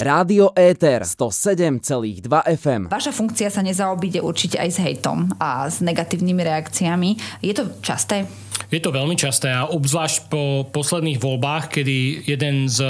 [0.00, 2.26] Rádio Éter 107,2
[2.60, 2.82] FM.
[2.90, 7.10] Vaša funkcia sa nezaobíde určite aj s hejtom a s negatívnymi reakciami.
[7.40, 8.43] Je to časté?
[8.74, 12.82] Je to veľmi časté a obzvlášť po posledných voľbách, kedy jeden z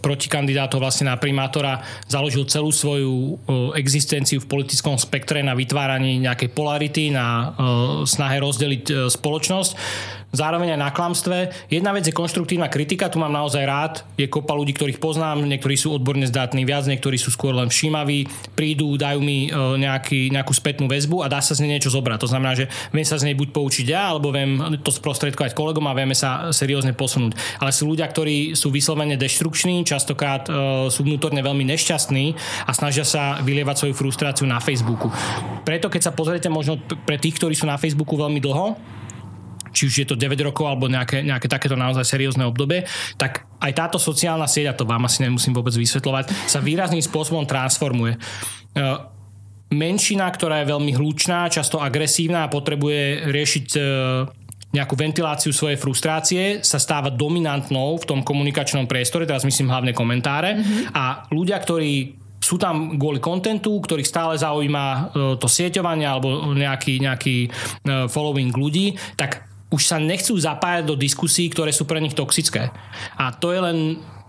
[0.00, 3.32] protikandidátov vlastne na primátora založil celú svoju e,
[3.76, 7.44] existenciu v politickom spektre na vytváraní nejakej polarity, na e,
[8.08, 9.70] snahe rozdeliť e, spoločnosť
[10.34, 11.36] zároveň aj na klamstve.
[11.70, 13.94] Jedna vec je konštruktívna kritika, tu mám naozaj rád.
[14.18, 18.26] Je kopa ľudí, ktorých poznám, niektorí sú odborne zdatní viac, niektorí sú skôr len všímaví,
[18.58, 22.18] prídu, dajú mi e, nejaký, nejakú spätnú väzbu a dá sa z nej niečo zobrať.
[22.26, 25.86] To znamená, že viem sa z nej buď poučiť ja, alebo viem to sprostredkovať kolegom
[25.88, 27.36] a vieme sa seriózne posunúť.
[27.62, 30.52] Ale sú ľudia, ktorí sú vyslovene deštrukční, častokrát e,
[30.92, 32.24] sú vnútorne veľmi nešťastní
[32.68, 35.08] a snažia sa vylievať svoju frustráciu na Facebooku.
[35.64, 38.76] Preto keď sa pozriete možno pre tých, ktorí sú na Facebooku veľmi dlho,
[39.76, 42.88] či už je to 9 rokov alebo nejaké, nejaké takéto naozaj seriózne obdobie,
[43.20, 47.44] tak aj táto sociálna sieť, a to vám asi nemusím vôbec vysvetľovať, sa výrazným spôsobom
[47.44, 48.16] transformuje.
[48.16, 48.18] E,
[49.68, 53.80] menšina, ktorá je veľmi hlučná, často agresívna a potrebuje riešiť e,
[54.72, 60.56] nejakú ventiláciu svojej frustrácie, sa stáva dominantnou v tom komunikačnom priestore, teraz myslím hlavne komentáre
[60.56, 60.82] mm-hmm.
[60.96, 64.98] a ľudia, ktorí sú tam kvôli kontentu, ktorých stále zaujíma e,
[65.36, 67.36] to sieťovanie alebo nejaký, nejaký
[68.08, 72.70] following ľudí, tak už sa nechcú zapájať do diskusí, ktoré sú pre nich toxické.
[73.18, 73.78] A to je len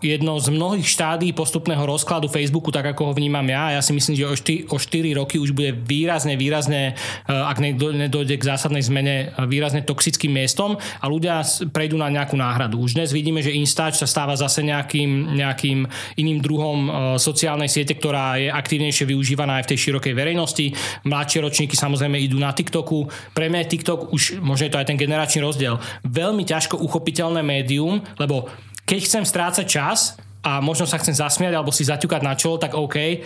[0.01, 3.73] jedno z mnohých štádí postupného rozkladu Facebooku, tak ako ho vnímam ja.
[3.73, 7.57] Ja si myslím, že o 4, o 4 roky už bude výrazne, výrazne, eh, ak
[7.57, 11.41] nedojde k zásadnej zmene, eh, výrazne toxickým miestom a ľudia
[11.73, 12.77] prejdú na nejakú náhradu.
[12.77, 15.89] Už dnes vidíme, že Instač sa stáva zase nejakým, nejakým
[16.21, 20.65] iným druhom eh, sociálnej siete, ktorá je aktívnejšie využívaná aj v tej širokej verejnosti.
[21.09, 23.09] Mladšie ročníky samozrejme idú na TikToku.
[23.33, 27.41] Pre mňa je TikTok už, možno je to aj ten generačný rozdiel, veľmi ťažko uchopiteľné
[27.41, 28.49] médium, lebo
[28.87, 30.15] keď chcem strácať čas,
[30.47, 32.95] a možno sa chcem zasmiať alebo si zaťukať na čelo, tak OK.
[32.95, 33.17] E,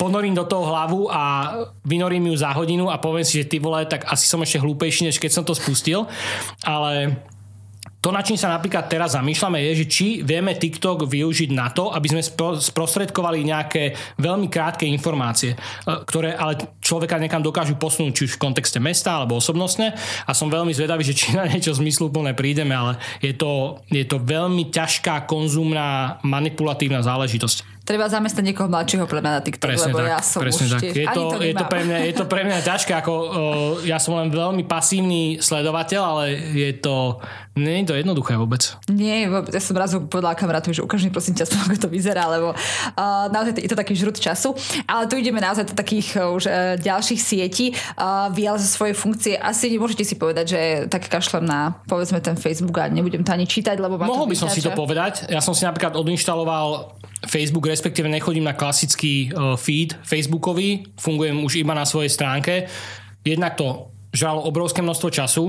[0.00, 1.52] ponorím do toho hlavu a
[1.84, 5.04] vynorím ju za hodinu a poviem si, že ty vole, tak asi som ešte hlúpejší,
[5.04, 6.08] než keď som to spustil.
[6.64, 7.20] Ale
[8.04, 11.88] to, na čím sa napríklad teraz zamýšľame, je, že či vieme TikTok využiť na to,
[11.88, 12.20] aby sme
[12.60, 15.58] sprostredkovali nejaké veľmi krátke informácie, e,
[16.04, 19.96] ktoré ale človeka niekam dokážu posunúť, či už v kontexte mesta alebo osobnostne.
[20.28, 24.20] A som veľmi zvedavý, že či na niečo zmysluplné prídeme, ale je to, je to
[24.20, 30.00] veľmi ťažká, konzumná, manipulatívna záležitosť treba zamestnať niekoho mladšieho pre mňa na TikTok, presne lebo
[30.00, 30.82] tak, ja som presne už tak.
[30.88, 33.28] je to, to, je, to pre mňa, je to pre mňa ťažké, ako uh,
[33.84, 36.24] ja som len veľmi pasívny sledovateľ, ale
[36.56, 37.20] je to,
[37.60, 38.64] nie je to jednoduché vôbec.
[38.88, 42.56] Nie, ja som raz povedala kamarátu, že ukáž mi prosím ťa, ako to vyzerá, lebo
[42.56, 44.56] uh, naozaj je to taký žrut času,
[44.88, 47.76] ale tu ideme naozaj do takých uh, už uh, ďalších sietí.
[48.00, 52.16] Uh, vy ale zo svojej funkcie asi nemôžete si povedať, že tak kašlem na povedzme
[52.24, 55.28] ten Facebook a nebudem to ani čítať, lebo Mohol by som si to povedať.
[55.28, 56.96] Ja som si napríklad odinštaloval
[57.28, 62.68] Facebook, respektíve nechodím na klasický uh, feed Facebookový, fungujem už iba na svojej stránke.
[63.24, 65.44] Jednak to žalo obrovské množstvo času,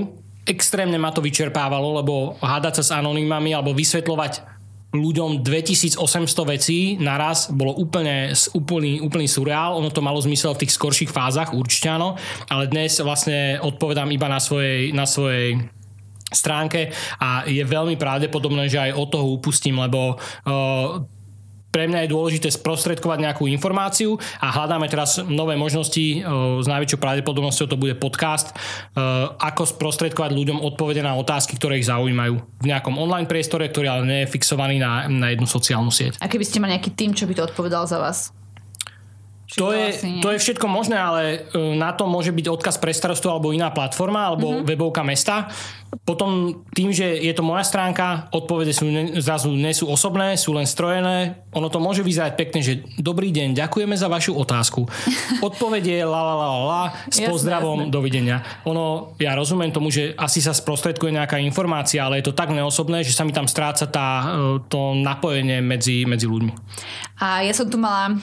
[0.46, 4.56] extrémne ma to vyčerpávalo, lebo hádať sa s anonymami alebo vysvetľovať
[4.94, 9.76] ľuďom 2800 vecí naraz bolo úplne úplný, úplný surreál.
[9.76, 12.16] Ono to malo zmysel v tých skorších fázach, určite áno,
[12.48, 15.68] ale dnes vlastne odpovedám iba na svojej, na svojej
[16.32, 16.90] stránke
[17.22, 21.02] a je veľmi pravdepodobné, že aj od toho upustím, lebo uh,
[21.76, 26.24] pre mňa je dôležité sprostredkovať nejakú informáciu a hľadáme teraz nové možnosti.
[26.24, 28.56] S najväčšou pravdepodobnosťou to bude podcast,
[29.36, 34.08] ako sprostredkovať ľuďom odpovede na otázky, ktoré ich zaujímajú v nejakom online priestore, ktorý ale
[34.08, 36.16] nie je fixovaný na, na jednu sociálnu sieť.
[36.24, 38.32] A keby ste mali nejaký tým, čo by to odpovedal za vás?
[39.54, 43.54] to, je, to je všetko možné, ale na to môže byť odkaz pre starostu alebo
[43.54, 44.66] iná platforma alebo mm-hmm.
[44.66, 45.46] webovka mesta
[46.06, 50.54] potom tým, že je to moja stránka, odpovede sú ne, zrazu nie sú osobné, sú
[50.54, 51.42] len strojené.
[51.50, 54.86] Ono to môže vyzerať pekne, že dobrý deň, ďakujeme za vašu otázku.
[55.48, 57.92] Odpovedie la la la la s jasne, pozdravom, jasne.
[57.94, 58.36] dovidenia.
[58.68, 63.02] Ono, ja rozumiem tomu, že asi sa sprostredkuje nejaká informácia, ale je to tak neosobné,
[63.02, 64.24] že sa mi tam stráca tá, e,
[64.70, 66.52] to napojenie medzi, medzi ľuďmi.
[67.16, 68.16] A ja som tu mala o,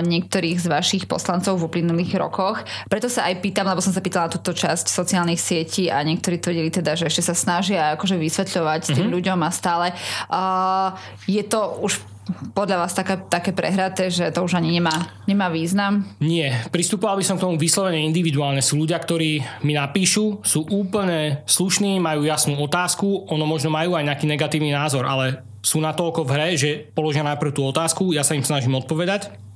[0.00, 4.32] niektorých z vašich poslancov v uplynulých rokoch, preto sa aj pýtam, lebo som sa pýtala
[4.32, 8.96] túto časť sociálnych sietí a niektorí tvrdili teda, že ešte sa snažia akože vysvetľovať mm-hmm.
[8.96, 9.14] tým mhm.
[9.16, 9.86] ľuďom a stále
[10.30, 12.12] uh, je to už
[12.54, 16.06] podľa vás také, také prehraté, že to už ani nemá, nemá význam?
[16.22, 16.54] Nie.
[16.70, 18.62] Pristupoval by som k tomu vyslovene individuálne.
[18.62, 24.06] Sú ľudia, ktorí mi napíšu, sú úplne slušní, majú jasnú otázku, ono možno majú aj
[24.06, 28.38] nejaký negatívny názor, ale sú natoľko v hre, že položia najprv tú otázku, ja sa
[28.38, 29.51] im snažím odpovedať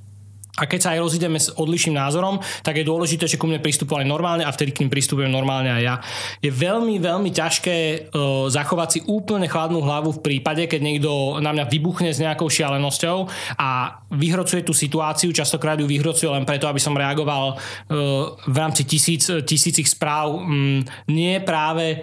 [0.57, 4.09] a keď sa aj rozídeme s odlišným názorom, tak je dôležité, že ku mne pristupovali
[4.09, 5.95] normálne a vtedy k ním pristupujem normálne aj ja.
[6.41, 11.53] Je veľmi, veľmi ťažké uh, zachovať si úplne chladnú hlavu v prípade, keď niekto na
[11.53, 13.29] mňa vybuchne s nejakou šialenosťou
[13.61, 18.89] a vyhrocuje tú situáciu, častokrát ju vyhrocuje len preto, aby som reagoval uh, v rámci
[18.89, 22.01] tisíc, tisícich správ um, nie práve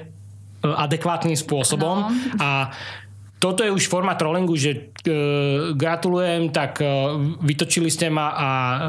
[0.62, 2.06] uh, adekvátnym spôsobom.
[2.06, 2.14] No.
[2.38, 2.70] A
[3.44, 8.80] toto je už forma trollingu, že uh, gratulujem, tak uh, vytočili ste ma a uh,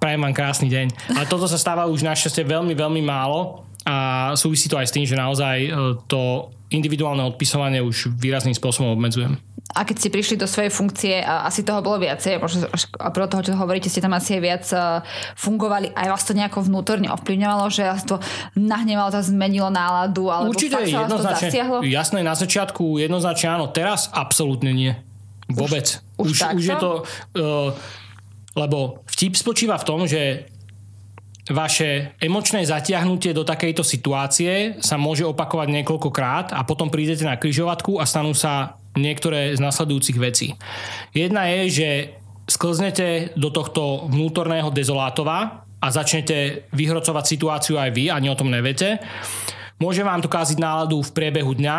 [0.00, 1.12] prajem vám krásny deň.
[1.12, 5.04] Ale toto sa stáva už našťastie veľmi, veľmi málo a súvisí to aj s tým,
[5.04, 9.36] že naozaj uh, to individuálne odpisovanie už výrazným spôsobom obmedzujem
[9.72, 12.68] a keď ste prišli do svojej funkcie, asi toho bolo viacej, možno
[13.00, 14.64] a pro toho, čo hovoríte, ste tam asi aj viac
[15.34, 18.20] fungovali, aj vás to nejako vnútorne ovplyvňovalo, že vás to
[18.54, 21.76] nahnevalo, to zmenilo náladu, alebo Určite fakt sa jednoznačne, to zasiahlo?
[21.80, 24.92] Jasné, na začiatku jednoznačne áno, teraz absolútne nie.
[25.48, 26.04] Vôbec.
[26.20, 26.90] Už, už, už, už je to...
[27.34, 27.72] Uh,
[28.54, 30.46] lebo vtip spočíva v tom, že
[31.50, 37.98] vaše emočné zatiahnutie do takejto situácie sa môže opakovať niekoľkokrát a potom prídete na kryžovatku
[38.00, 40.54] a stanú sa niektoré z nasledujúcich vecí.
[41.14, 41.88] Jedna je, že
[42.44, 49.00] sklznete do tohto vnútorného dezolátova a začnete vyhrocovať situáciu aj vy, ani o tom neviete.
[49.80, 51.78] Môže vám to káziť náladu v priebehu dňa,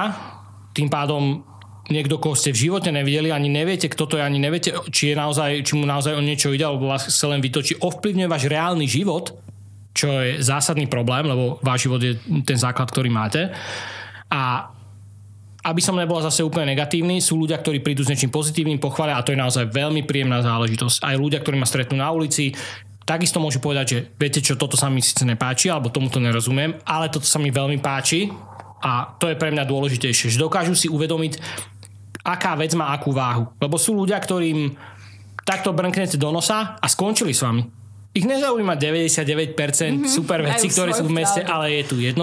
[0.75, 1.45] tým pádom
[1.89, 5.15] niekto, koho ste v živote nevideli, ani neviete, kto to je, ani neviete, či, je
[5.15, 8.86] naozaj, či mu naozaj o niečo ide, alebo vás chce len vytočiť, ovplyvňuje váš reálny
[8.89, 9.38] život,
[9.95, 13.54] čo je zásadný problém, lebo váš život je ten základ, ktorý máte.
[14.28, 14.74] A
[15.65, 19.25] aby som nebola zase úplne negatívny, sú ľudia, ktorí prídu s niečím pozitívnym, pochvália a
[19.25, 21.01] to je naozaj veľmi príjemná záležitosť.
[21.01, 22.54] Aj ľudia, ktorí ma stretnú na ulici,
[23.01, 27.10] takisto môžu povedať, že viete čo, toto sa mi síce nepáči, alebo tomuto nerozumiem, ale
[27.10, 28.30] toto sa mi veľmi páči
[28.86, 31.41] a to je pre mňa dôležitejšie, že dokážu si uvedomiť,
[32.21, 33.49] aká vec má akú váhu.
[33.58, 34.78] Lebo sú ľudia, ktorým
[35.45, 37.84] takto brnknete do nosa a skončili s vami.
[38.15, 41.51] Ich nezaujíma 99% mm-hmm, super veci, ktoré sú v meste, pravdu.
[41.51, 42.15] ale je tu 1%,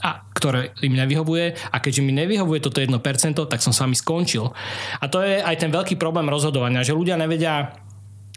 [0.00, 2.96] a, ktoré im nevyhovuje a keďže mi nevyhovuje toto 1%,
[3.36, 4.48] tak som s vami skončil.
[4.96, 7.76] A to je aj ten veľký problém rozhodovania, že ľudia nevedia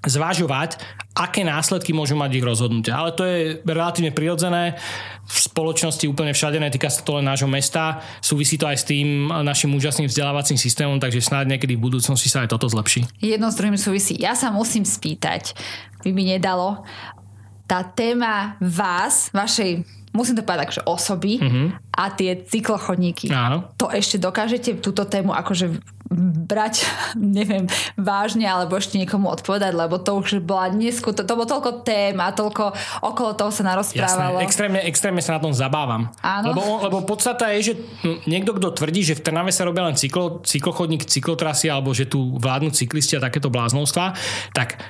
[0.06, 0.80] zvažovať,
[1.18, 2.96] aké následky môžu mať ich rozhodnutia.
[2.96, 4.80] Ale to je relatívne prirodzené
[5.28, 9.30] v spoločnosti úplne všade, netýka sa to len nášho mesta, súvisí to aj s tým
[9.44, 13.06] našim úžasným vzdelávacím systémom, takže snáď niekedy v budúcnosti sa aj toto zlepší.
[13.20, 14.18] Jedno s druhým súvisí.
[14.18, 15.54] Ja sa musím spýtať,
[16.02, 16.82] by mi nedalo,
[17.70, 21.68] tá téma vás, vašej musím to povedať, že osoby mm-hmm.
[21.94, 23.30] a tie cyklochodníky.
[23.30, 23.70] Áno.
[23.78, 26.00] To ešte dokážete túto tému akože
[26.50, 26.90] brať,
[27.38, 31.86] neviem, vážne alebo ešte niekomu odpovedať, lebo to už bola dnesku, to, to bolo toľko
[31.86, 32.74] tém a toľko
[33.06, 34.42] okolo toho sa narozprávalo.
[34.42, 36.10] Jasné, extrémne, extrémne sa na tom zabávam.
[36.26, 36.52] Áno.
[36.52, 37.74] Lebo, lebo podstata je, že
[38.26, 42.38] niekto, kto tvrdí, že v Trnave sa robia len cyklo, cyklochodník, cyklotrasy alebo že tu
[42.42, 44.18] vládnu cyklisti a takéto bláznostva,
[44.58, 44.82] tak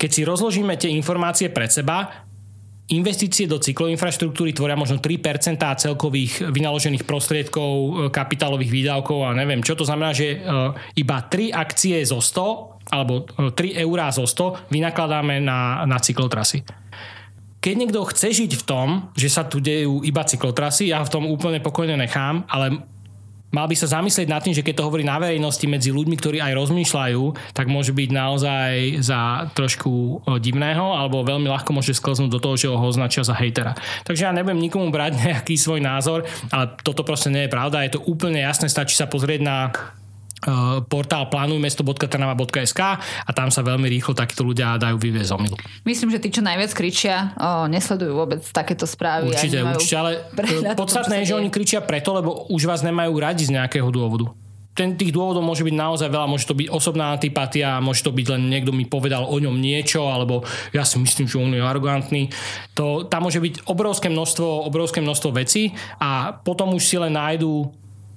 [0.00, 2.24] keď si rozložíme tie informácie pred seba,
[2.90, 9.78] Investície do cykloinfraštruktúry tvoria možno 3% celkových vynaložených prostriedkov, e, kapitálových výdavkov a neviem čo.
[9.78, 10.38] To znamená, že e,
[10.98, 16.66] iba 3 akcie zo 100 alebo 3 e, eurá zo 100 vynakladáme na, na cyklotrasy.
[17.62, 21.30] Keď niekto chce žiť v tom, že sa tu dejú iba cyklotrasy, ja v tom
[21.30, 22.82] úplne pokojne nechám, ale
[23.50, 26.38] mal by sa zamyslieť nad tým, že keď to hovorí na verejnosti medzi ľuďmi, ktorí
[26.38, 27.22] aj rozmýšľajú,
[27.54, 32.70] tak môže byť naozaj za trošku divného alebo veľmi ľahko môže sklznúť do toho, že
[32.70, 33.74] ho označia za hejtera.
[34.06, 37.84] Takže ja nebudem nikomu brať nejaký svoj názor, ale toto proste nie je pravda.
[37.84, 39.74] Je to úplne jasné, stačí sa pozrieť na
[40.88, 45.56] portál plánujmesto.trnava.sk a tam sa veľmi rýchlo takíto ľudia dajú vyviezť z omilu.
[45.84, 49.28] Myslím, že tí, čo najviac kričia, o, nesledujú vôbec takéto správy.
[49.30, 50.10] Určite, určite, ale
[50.80, 54.32] podstatné je, že oni kričia preto, lebo už vás nemajú radi z nejakého dôvodu
[54.70, 58.26] ten, tých dôvodov môže byť naozaj veľa, môže to byť osobná antipatia, môže to byť
[58.32, 62.32] len niekto mi povedal o ňom niečo, alebo ja si myslím, že on je arrogantný.
[62.78, 67.68] To, tam môže byť obrovské množstvo, obrovské množstvo vecí a potom už si len nájdú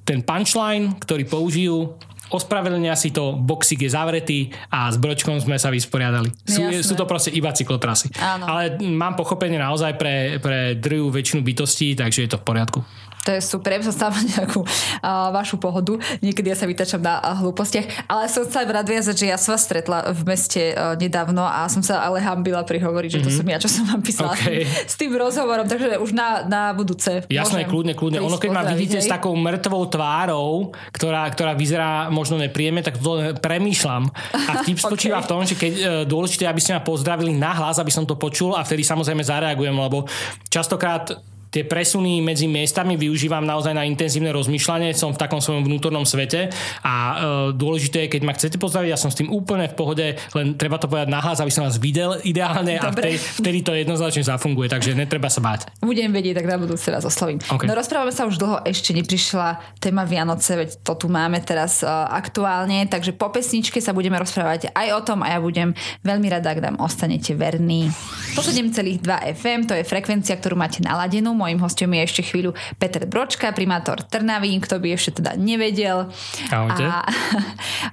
[0.08, 2.00] ten punchline, ktorý použijú
[2.34, 4.39] ospravedlnia si to, boxík je zavretý
[4.74, 6.34] a s bročkom sme sa vysporiadali.
[6.50, 8.10] Sú, sú to proste iba cyklotrasy.
[8.17, 8.50] Áno.
[8.50, 12.80] Ale mám pochopenie naozaj pre, pre druhú väčšinu bytostí, takže je to v poriadku.
[13.24, 15.96] To je super, som stále nejakú uh, vašu pohodu.
[16.20, 18.12] Niekedy ja sa vytačam na uh, hlúpostiach.
[18.12, 21.64] Ale som sa rád viazať, že ja som vás stretla v meste uh, nedávno a
[21.72, 23.28] som sa ale hambila prihovoriť, že mm-hmm.
[23.28, 23.40] to mhm.
[23.40, 24.68] som ja, čo som vám písala okay.
[24.92, 25.66] s tým rozhovorom.
[25.72, 27.24] Takže už na, na budúce.
[27.32, 28.20] Jasné, kľudne, kľudne.
[28.20, 29.08] Ono keď ma vidíte hej?
[29.08, 34.12] s takou mŕtvou tvárou, ktorá, ktorá vyzerá možno nepríjemne, tak to premýšľam.
[34.36, 35.26] A vtip spočíva okay.
[35.26, 38.60] v tom, že keď uh, dôležité, aby ste ma pozdravili nahlas, aby som to počul
[38.60, 40.12] a vtedy samozrejme zareagujem, lebo
[40.52, 46.02] častokrát tie presuny medzi miestami využívam naozaj na intenzívne rozmýšľanie, som v takom svojom vnútornom
[46.02, 46.50] svete
[46.82, 47.13] a e,
[47.54, 50.82] dôležité je, keď ma chcete pozdraviť, ja som s tým úplne v pohode, len treba
[50.82, 52.89] to povedať nahlas, aby som vás videl ideálne Dobre.
[52.89, 55.70] a vtedy, vtedy to jednoznačne zafunguje, takže netreba sa báť.
[55.78, 57.38] Budem vedieť, tak na budúce vás oslovím.
[57.46, 57.70] Okay.
[57.70, 62.10] No rozprávame sa už dlho, ešte neprišla téma Vianoce, veď to tu máme teraz uh,
[62.10, 66.50] aktuálne, takže po pesničke sa budeme rozprávať aj o tom a ja budem veľmi rada,
[66.50, 67.94] ak nám ostanete verní.
[68.34, 69.06] 107,2
[69.38, 74.00] FM, to je frekvencia, ktorú máte naladenú Mojím hostom je ešte chvíľu Peter Bročka, primátor
[74.08, 76.08] Trnavy, kto by ešte teda nevedel.
[76.48, 76.88] Ahojte.
[76.88, 77.04] A,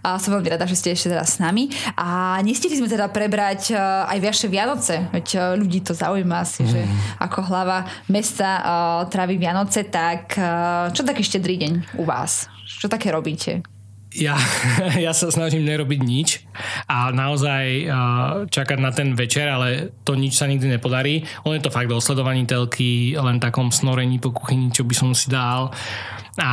[0.07, 1.67] a som veľmi rada, že ste ešte teraz s nami.
[1.99, 6.63] A nestihli sme teda prebrať e, aj vaše Vianoce, veď e, ľudí to zaujíma asi,
[6.63, 6.71] mm.
[6.71, 6.81] že
[7.19, 10.37] ako hlava mesta uh, trávi Vianoce, tak
[10.95, 12.47] čo taký štedrý deň u vás?
[12.65, 13.65] Čo také robíte?
[14.15, 14.35] Ja,
[15.07, 16.29] ja sa snažím nerobiť nič
[16.91, 17.99] a naozaj uh,
[18.51, 21.23] čakať na ten večer, ale to nič sa nikdy nepodarí.
[21.47, 25.15] On je to fakt o sledovaní telky, len takom snorení po kuchyni, čo by som
[25.15, 25.71] si dal.
[26.41, 26.51] A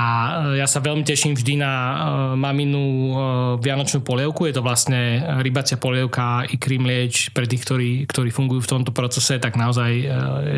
[0.58, 1.96] ja sa veľmi teším vždy na uh,
[2.38, 3.14] maminu
[3.62, 4.46] vianočnú polievku.
[4.46, 9.42] Je to vlastne rybacia polievka i mlieč pre tých, ktorí, ktorí fungujú v tomto procese,
[9.42, 9.92] tak naozaj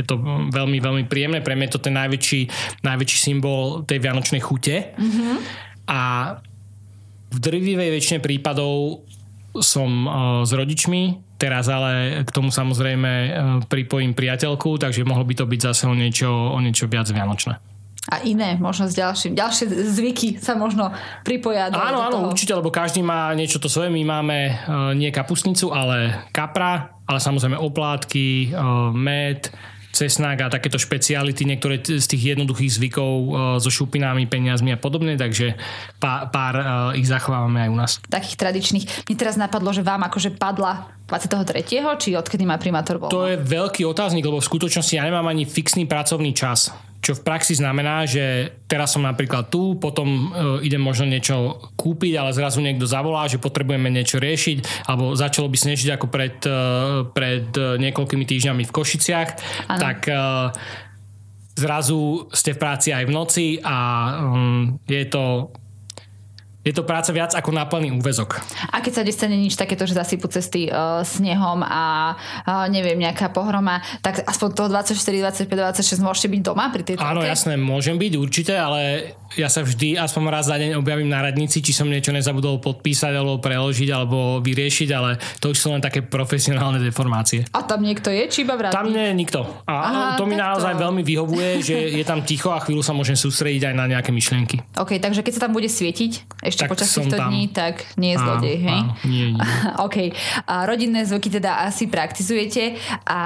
[0.02, 0.20] je to
[0.52, 1.40] veľmi, veľmi príjemné.
[1.40, 2.42] Pre mňa je to ten najväčší,
[2.84, 4.96] najväčší symbol tej vianočnej chute.
[4.98, 5.36] Mm-hmm.
[5.90, 6.00] A
[7.30, 9.06] v drvivej väčšine prípadov
[9.62, 10.14] som uh,
[10.46, 13.32] s rodičmi, teraz ale k tomu samozrejme uh,
[13.66, 17.58] pripojím priateľku, takže mohlo by to byť zase o niečo, o niečo viac vianočné.
[18.10, 19.38] A iné, možno s ďalším.
[19.38, 20.90] Ďalšie zvyky sa možno
[21.22, 22.28] pripoja do Áno, do áno, toho.
[22.34, 23.94] určite, lebo každý má niečo to svoje.
[23.94, 24.54] My máme uh,
[24.98, 28.54] nie kapusnicu, ale kapra, ale samozrejme oplátky,
[28.94, 29.50] med,
[30.00, 35.20] cesnák a takéto špeciality, niektoré z tých jednoduchých zvykov uh, so šupinami, peniazmi a podobne,
[35.20, 35.60] takže
[36.00, 37.92] pár, pár uh, ich zachovávame aj u nás.
[38.08, 38.86] Takých tradičných.
[39.12, 41.66] Mne teraz napadlo, že vám akože padla 23.
[42.00, 43.12] či odkedy má primátor voľno?
[43.12, 46.72] To je veľký otáznik, lebo v skutočnosti ja nemám ani fixný pracovný čas.
[47.10, 52.22] Čo v praxi znamená, že teraz som napríklad tu, potom uh, idem možno niečo kúpiť,
[52.22, 57.10] ale zrazu niekto zavolá, že potrebujeme niečo riešiť, alebo začalo by snežiť ako pred, uh,
[57.10, 59.30] pred niekoľkými týždňami v Košiciach,
[59.74, 59.82] ano.
[59.82, 60.54] tak uh,
[61.58, 63.78] zrazu ste v práci aj v noci a
[64.22, 65.50] um, je to
[66.60, 68.44] je to práca viac ako na plný úvezok.
[68.70, 73.32] A keď sa nestane nič takéto, že zasypú cesty uh, snehom a uh, neviem, nejaká
[73.32, 77.96] pohroma, tak aspoň toho 24, 25, 26 môžete byť doma pri tejto Áno, jasné, môžem
[77.96, 81.86] byť určite, ale ja sa vždy aspoň raz za deň objavím na radnici, či som
[81.86, 87.46] niečo nezabudol podpísať alebo preložiť alebo vyriešiť, ale to už sú len také profesionálne deformácie.
[87.54, 89.46] A tam niekto je, či iba v Tam nie je nikto.
[89.70, 90.82] A Aha, to mi naozaj to...
[90.82, 94.66] veľmi vyhovuje, že je tam ticho a chvíľu sa môžem sústrediť aj na nejaké myšlienky.
[94.82, 97.30] OK, takže keď sa tam bude svietiť ešte tak počas týchto tam.
[97.30, 98.80] dní, tak nie je zlodej, hej?
[98.82, 99.42] Áno, nie, nie.
[99.86, 99.98] OK.
[100.50, 103.22] A rodinné zvuky teda asi praktizujete a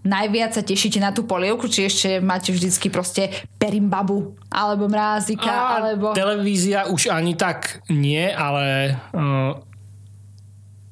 [0.00, 3.28] najviac sa tešíte na tú polievku, či ešte máte vždycky proste
[3.60, 6.06] perimbabu alebo mrázik televízika, alebo...
[6.14, 9.56] Televízia už ani tak nie, ale uh,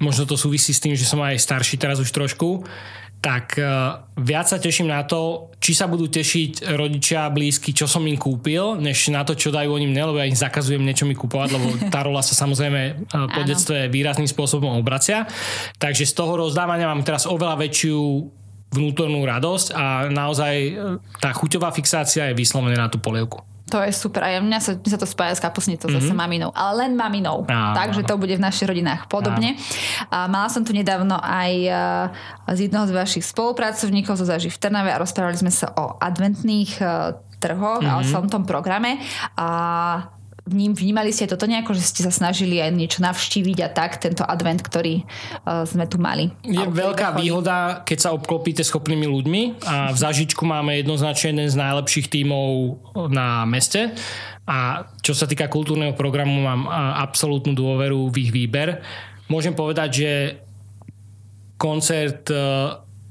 [0.01, 2.65] možno to súvisí s tým, že som aj starší teraz už trošku,
[3.21, 8.01] tak uh, viac sa teším na to, či sa budú tešiť rodičia blízky, čo som
[8.09, 11.13] im kúpil, než na to, čo dajú oni mne, lebo ja im zakazujem niečo mi
[11.13, 15.29] kúpovať, lebo tá rola sa samozrejme uh, po detstve výrazným spôsobom obracia.
[15.77, 18.01] Takže z toho rozdávania mám teraz oveľa väčšiu
[18.71, 20.55] vnútornú radosť a naozaj
[21.19, 23.43] tá chuťová fixácia je vyslovená na tú polievku.
[23.71, 24.27] To je super.
[24.27, 26.03] A mňa sa, mňa sa to spája s kapusnicou mm-hmm.
[26.03, 26.51] zase maminou.
[26.53, 27.47] Ale len maminou.
[27.47, 29.55] Áno, Takže to bude v našich rodinách podobne.
[30.11, 31.53] A mala som tu nedávno aj
[32.51, 36.83] z jedného z vašich spolupracovníkov zo Zaži v Trnave a rozprávali sme sa o adventných
[37.41, 37.95] trhoch mm-hmm.
[37.95, 39.01] a o celom tom programe.
[39.39, 39.49] A
[40.51, 44.27] vním, vnímali ste toto nejako, že ste sa snažili aj niečo navštíviť a tak, tento
[44.27, 46.35] advent, ktorý uh, sme tu mali.
[46.43, 47.31] Je veľká chodí.
[47.31, 52.77] výhoda, keď sa obklopíte schopnými ľuďmi a v Zažičku máme jednoznačne jeden z najlepších tímov
[53.15, 53.95] na meste
[54.51, 56.67] a čo sa týka kultúrneho programu mám
[56.99, 58.83] absolútnu dôveru v ich výber.
[59.31, 60.11] Môžem povedať, že
[61.55, 62.27] koncert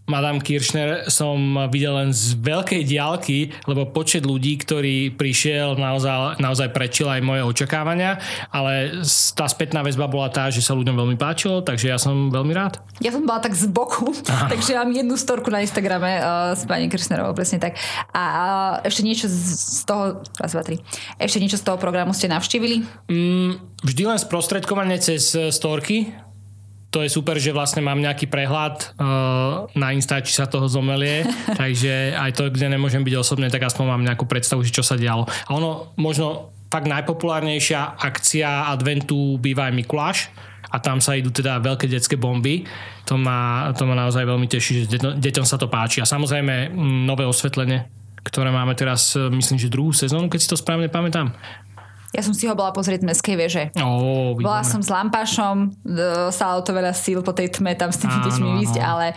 [0.09, 1.37] Madame Kirchner som
[1.69, 7.45] videl len z veľkej diálky, lebo počet ľudí, ktorý prišiel, naozaj, naozaj prečil aj moje
[7.45, 8.17] očakávania,
[8.49, 9.05] ale
[9.37, 12.81] tá spätná väzba bola tá, že sa ľuďom veľmi páčilo, takže ja som veľmi rád.
[13.05, 14.49] Ja som bola tak z boku, Aha.
[14.51, 17.77] takže mám jednu storku na Instagrame uh, s pani Kirchnerovou, presne tak.
[18.09, 20.81] A uh, ešte niečo z toho, raz, dva, tri,
[21.21, 22.81] ešte niečo z toho programu ste navštívili?
[23.05, 26.09] Mm, vždy len sprostredkovanie cez storky,
[26.89, 31.21] to je super, že vlastne mám nejaký prehľad uh, na Insta, či sa toho zomelie,
[31.61, 35.29] takže aj to, kde nemôžem byť osobne, tak aspoň mám nejakú predstavu, čo sa dialo.
[35.29, 40.17] A ono, možno fakt najpopulárnejšia akcia adventu býva aj Mikuláš
[40.69, 42.65] a tam sa idú teda veľké detské bomby.
[43.09, 45.97] To ma, to ma naozaj veľmi teší, že deťom, deťom sa to páči.
[45.97, 46.69] A samozrejme
[47.09, 47.89] nové osvetlenie,
[48.21, 51.33] ktoré máme teraz, myslím, že druhú sezónu, keď si to správne pamätám.
[52.09, 53.63] Ja som si ho bola pozrieť v Mestskej veže.
[53.77, 55.69] Oh, bola som s lampášom,
[56.33, 59.13] stálo to veľa síl po tej tme tam s tými deťmi ísť, ale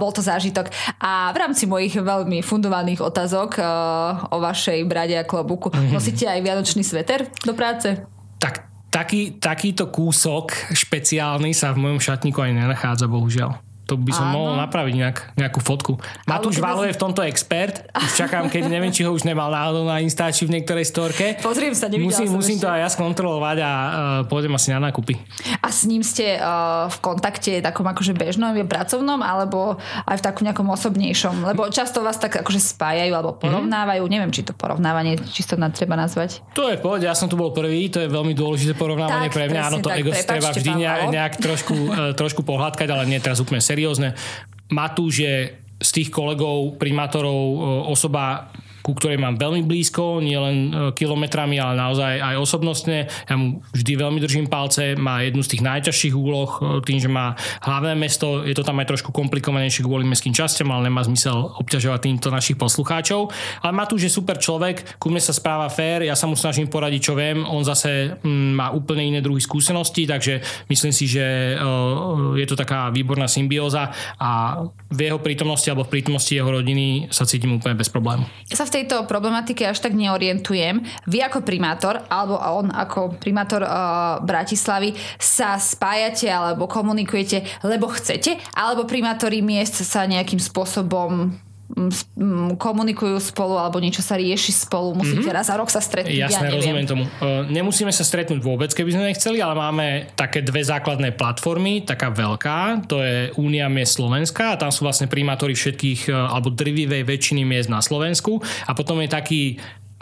[0.00, 0.72] bol to zážitok.
[1.04, 3.60] A v rámci mojich veľmi fundovaných otázok
[4.32, 5.92] o vašej brade a klobuku, mm-hmm.
[5.92, 8.00] nosíte aj vianočný sveter do práce?
[8.40, 13.60] Tak taký, takýto kúsok špeciálny sa v mojom šatníku aj nenachádza, bohužiaľ.
[13.90, 14.34] To by som Áno.
[14.38, 15.98] mohol napraviť nejak, nejakú fotku.
[16.22, 17.90] Matúš Valo je v tomto expert.
[17.90, 21.34] Už čakám, keď neviem, či ho už nemal náhodou na Instači v niektorej storke.
[21.42, 23.90] Pozriem sa, musím, musím to aj ja skontrolovať a uh,
[24.30, 25.18] pôjdem asi na nákupy.
[25.58, 30.46] A s ním ste uh, v kontakte takom akože bežnom, pracovnom, alebo aj v takom
[30.46, 31.42] nejakom osobnejšom?
[31.50, 33.42] Lebo často vás tak akože spájajú alebo mhm.
[33.42, 34.06] porovnávajú.
[34.06, 34.14] Mm-hmm.
[34.14, 36.46] Neviem, či to porovnávanie čisto na treba nazvať.
[36.54, 39.34] To je v pohode, ja som tu bol prvý, to je veľmi dôležité porovnávanie tak,
[39.34, 39.60] pre mňa.
[39.66, 43.58] Áno, to ego treba vždy nejak, nejak trošku, uh, trošku pohľadkať, ale nie teraz úplne
[43.58, 44.12] seriózne seriózne.
[44.68, 45.36] Matúš je
[45.80, 47.56] z tých kolegov, primátorov e,
[47.88, 48.52] osoba
[48.90, 53.06] ku ktorej mám veľmi blízko, nie len e, kilometrami, ale naozaj aj osobnostne.
[53.30, 57.06] Ja mu vždy veľmi držím palce, má jednu z tých najťažších úloh, e, tým, že
[57.06, 61.54] má hlavné mesto, je to tam aj trošku komplikovanejšie kvôli mestským častiam, ale nemá zmysel
[61.62, 63.30] obťažovať týmto našich poslucháčov.
[63.62, 66.66] Ale má tu, že super človek, ku mne sa správa fér, ja sa mu snažím
[66.66, 71.54] poradiť, čo viem, on zase mm, má úplne iné druhy skúsenosti, takže myslím si, že
[71.54, 71.62] e,
[72.42, 74.58] je to taká výborná symbióza a
[74.90, 78.26] v jeho prítomnosti alebo v prítomnosti jeho rodiny sa cítim úplne bez problému.
[78.50, 80.80] Ja sa v tejto problematike až tak neorientujem.
[81.04, 88.40] Vy ako primátor, alebo on ako primátor uh, Bratislavy sa spájate alebo komunikujete, lebo chcete,
[88.56, 91.36] alebo primátori miest sa nejakým spôsobom
[92.58, 95.36] komunikujú spolu alebo niečo sa rieši spolu, musíte mm-hmm.
[95.36, 96.18] raz za rok sa stretnúť.
[96.18, 96.58] Jasné, ja neviem.
[96.58, 97.04] rozumiem tomu.
[97.06, 99.86] E, Nemusíme sa stretnúť vôbec, keby sme nechceli, ale máme
[100.18, 105.06] také dve základné platformy, taká veľká, to je Únia miest Slovenska a tam sú vlastne
[105.06, 109.42] primátori všetkých, e, alebo drvivej väčšiny miest na Slovensku a potom je taký,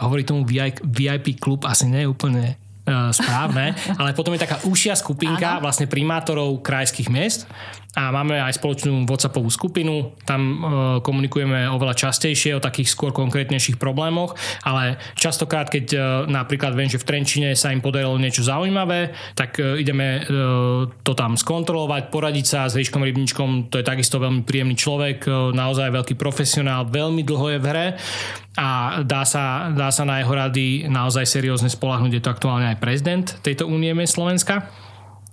[0.01, 4.97] hovorí tomu VIP, klub, asi nie je úplne e, správne, ale potom je taká užšia
[4.97, 5.69] skupinka Áno.
[5.69, 7.45] vlastne primátorov krajských miest
[7.97, 10.55] a máme aj spoločnú WhatsAppovú skupinu, tam e,
[11.01, 17.01] komunikujeme oveľa častejšie o takých skôr konkrétnejších problémoch, ale častokrát, keď e, napríklad viem, že
[17.01, 20.21] v Trenčine sa im podarilo niečo zaujímavé, tak e, ideme
[21.01, 25.25] to tam skontrolovať, poradiť sa s Ríškom Rybničkom, to je takisto veľmi príjemný človek,
[25.57, 27.87] naozaj veľký profesionál, veľmi dlho je v hre
[28.59, 32.77] a dá sa, dá sa na jeho rady naozaj seriózne spolahnuť, je to aktuálne aj
[32.77, 34.69] prezident tejto únie Slovenska.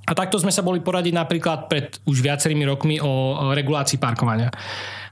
[0.06, 4.54] A takto sme sa boli poradiť napríklad pred už viacerými rokmi o regulácii parkovania.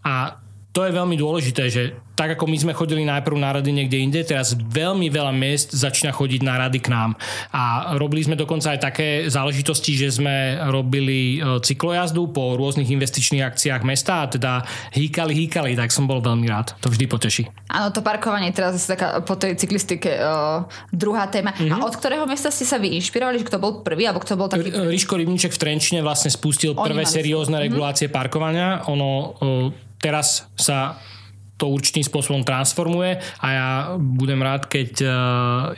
[0.06, 0.43] A
[0.74, 4.20] to je veľmi dôležité, že tak ako my sme chodili najprv na rady niekde inde,
[4.26, 7.14] teraz veľmi veľa miest začína chodiť na rady k nám.
[7.54, 13.46] A robili sme dokonca aj také záležitosti, že sme robili e, cyklojazdu po rôznych investičných
[13.46, 14.52] akciách mesta a teda
[14.94, 16.74] hýkali, hýkali, tak som bol veľmi rád.
[16.82, 17.42] To vždy poteší.
[17.70, 21.54] Áno, to parkovanie teraz je taká po tej cyklistike uh, druhá téma.
[21.54, 21.70] Mhm.
[21.70, 21.82] Mm-hmm.
[21.82, 24.50] A od ktorého mesta ste sa vy inšpirovali, že kto bol prvý, alebo kto bol
[24.50, 24.74] taký...
[24.74, 28.86] Ríško Rybníček v Trenčine vlastne spustil prvé seriózne regulácie parkovania.
[28.90, 31.00] Ono e, teraz sa
[31.56, 35.08] to určitým spôsobom transformuje a ja budem rád, keď e,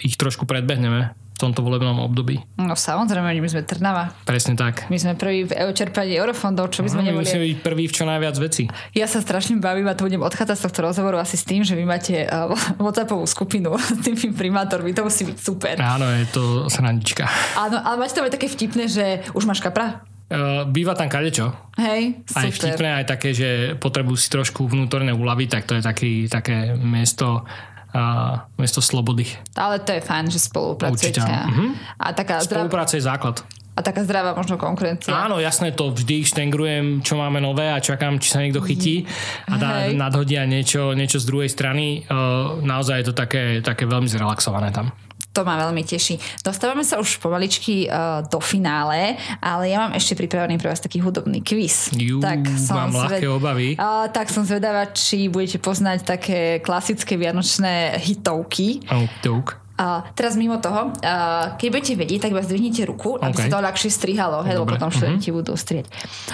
[0.03, 2.41] ich trošku predbehneme v tomto volebnom období.
[2.57, 4.09] No samozrejme, my sme Trnava.
[4.25, 4.89] Presne tak.
[4.89, 7.29] My sme prví v čerpaní eurofondov, čo by sme No, neboli.
[7.29, 8.65] musíme byť prvý v čo najviac veci.
[8.97, 11.77] Ja sa strašne bavím a to budem odchádzať z tohto rozhovoru asi s tým, že
[11.77, 14.97] vy máte uh, WhatsAppovú skupinu s tými primátormi.
[14.97, 15.77] To musí byť super.
[15.77, 17.29] Áno, je to srandička.
[17.53, 19.05] Áno, ale máte tam aj také vtipné, že
[19.37, 20.09] už máš kapra?
[20.27, 21.55] E, Býva tam kadečo.
[21.79, 22.75] Hej, Aj super.
[22.75, 27.45] vtipné, aj také, že potrebujú si trošku vnútorné úlavy, tak to je taký, také miesto,
[27.93, 29.29] uh, miesto slobody.
[29.55, 31.21] Ale to je fajn, že spolupracujete.
[31.21, 31.33] Určite.
[31.53, 31.65] Mhm.
[32.01, 33.45] A taká, Spolupráca je základ.
[33.77, 35.13] a taká zdravá možno konkurencia.
[35.13, 39.05] Áno, jasné, to vždy štengrujem, čo máme nové a čakám, či sa niekto chytí
[39.47, 40.01] a dá, Hej.
[40.01, 42.09] nadhodia niečo, niečo z druhej strany.
[42.09, 44.97] Uh, naozaj je to také, také veľmi zrelaxované tam.
[45.37, 46.17] To ma veľmi teší.
[46.41, 51.05] Dostávame sa už pomaličky uh, do finále, ale ja mám ešte pripravený pre vás taký
[51.05, 51.93] hudobný quiz.
[51.93, 52.25] Jú,
[52.73, 53.77] mám ľahké obavy.
[53.77, 58.81] Uh, tak som zvedavá, či budete poznať také klasické vianočné hitovky.
[59.21, 59.61] Tuk.
[59.77, 63.41] Uh, teraz mimo toho, uh, keď budete vedieť, tak iba zdvihnite ruku, aby OK.
[63.45, 65.85] sa to ľahšie strihalo, hej, lebo potom študenti budú strieť.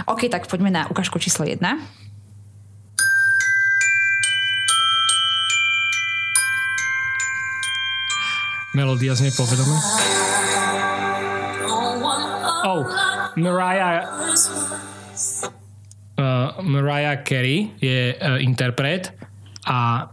[0.06, 1.58] OK, tak poďme na ukážku číslo 1.
[8.72, 9.76] Melódia znie povedomé.
[12.64, 12.88] Oh,
[13.36, 14.08] Mariah...
[16.12, 19.10] Uh, Mariah Carey je uh, interpret
[19.64, 20.08] a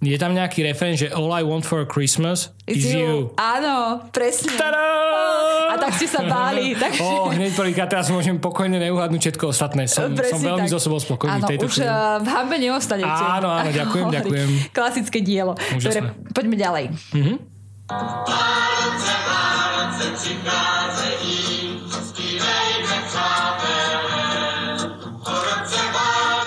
[0.00, 3.32] je tam nejaký refrén, že All I want for Christmas is, you.
[3.40, 4.56] Áno, presne.
[4.56, 5.33] Tada!
[5.74, 6.72] A tak ste sa báli.
[6.84, 7.00] Tak...
[7.00, 9.90] Ó, hneď prvýkrát teraz môžem pokojne neuhadnúť všetko ostatné.
[9.90, 10.74] Som, som Presne veľmi tak.
[10.74, 11.88] so sebou spokojný Áno, tejto už chvíli.
[11.88, 13.08] uh, v hambe neostanete.
[13.08, 14.18] Áno, áno, ďakujem, Hovorí.
[14.20, 14.48] ďakujem.
[14.70, 15.52] Klasické dielo.
[15.74, 16.14] Úžasné.
[16.14, 16.84] Dobre, poďme ďalej.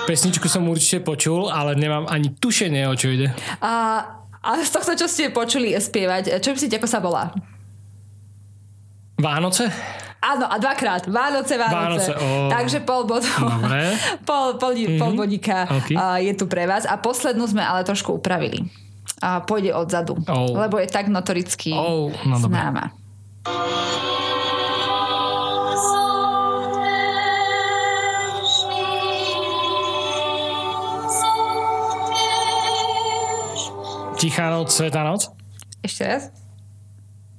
[0.08, 3.36] Pesničku som určite počul, ale nemám ani tušenie, o čo ide.
[3.60, 4.00] A,
[4.40, 7.36] a z tohto, čo ste počuli spievať, čo myslíte, ako sa volá?
[9.18, 9.74] Vánoce?
[10.22, 11.05] Áno, a dvakrát.
[11.09, 11.74] Vánoce, Vánoce.
[11.74, 12.49] Vánoce, ó.
[12.49, 13.30] Takže pol bodu.
[13.38, 13.97] Dobre.
[14.30, 14.97] pol, pol, mm-hmm.
[15.01, 15.89] pol bodíka Ok.
[15.93, 16.86] a, je tu pre vás.
[16.86, 18.65] A poslednú sme ale trošku upravili.
[19.22, 20.18] A pôjde odzadu.
[20.30, 20.53] Ó.
[20.53, 22.61] Lebo je tak notoricky Ó, no dobre.
[22.61, 22.93] známa.
[34.18, 35.30] Tichá noc, svetá noc?
[35.86, 36.47] Ešte raz?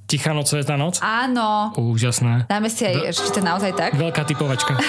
[0.09, 1.05] Tichá noc, svetá noc?
[1.05, 1.69] Áno.
[1.77, 2.49] Úžasné.
[2.49, 3.93] Dáme si aj, či to naozaj tak?
[3.93, 4.81] Veľká typovačka.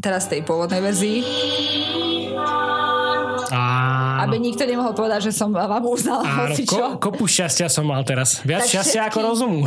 [0.00, 1.20] Teraz tej pôvodnej verzii.
[4.16, 4.22] Áno.
[4.26, 8.00] Aby nikto nemohol povedať, že som vám uznala Áno, hoci ko, kopu šťastia som mal
[8.00, 8.40] teraz.
[8.40, 9.60] Viac Tak šťastia všetky- ako rozumu.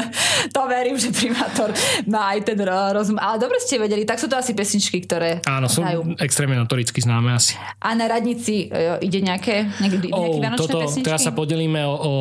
[0.54, 1.74] to verím, že primátor
[2.04, 3.16] má aj ten ro- rozum.
[3.16, 6.14] Ale dobre ste vedeli, tak sú to asi pesničky, ktoré Áno, sú hrajú.
[6.16, 7.58] extrémne notoricky známe asi.
[7.78, 11.04] A na radnici e, ide nejaké, nejaké, nejaké Oh, vianočné toto, pesničky?
[11.04, 12.12] teraz sa podelíme o, o, o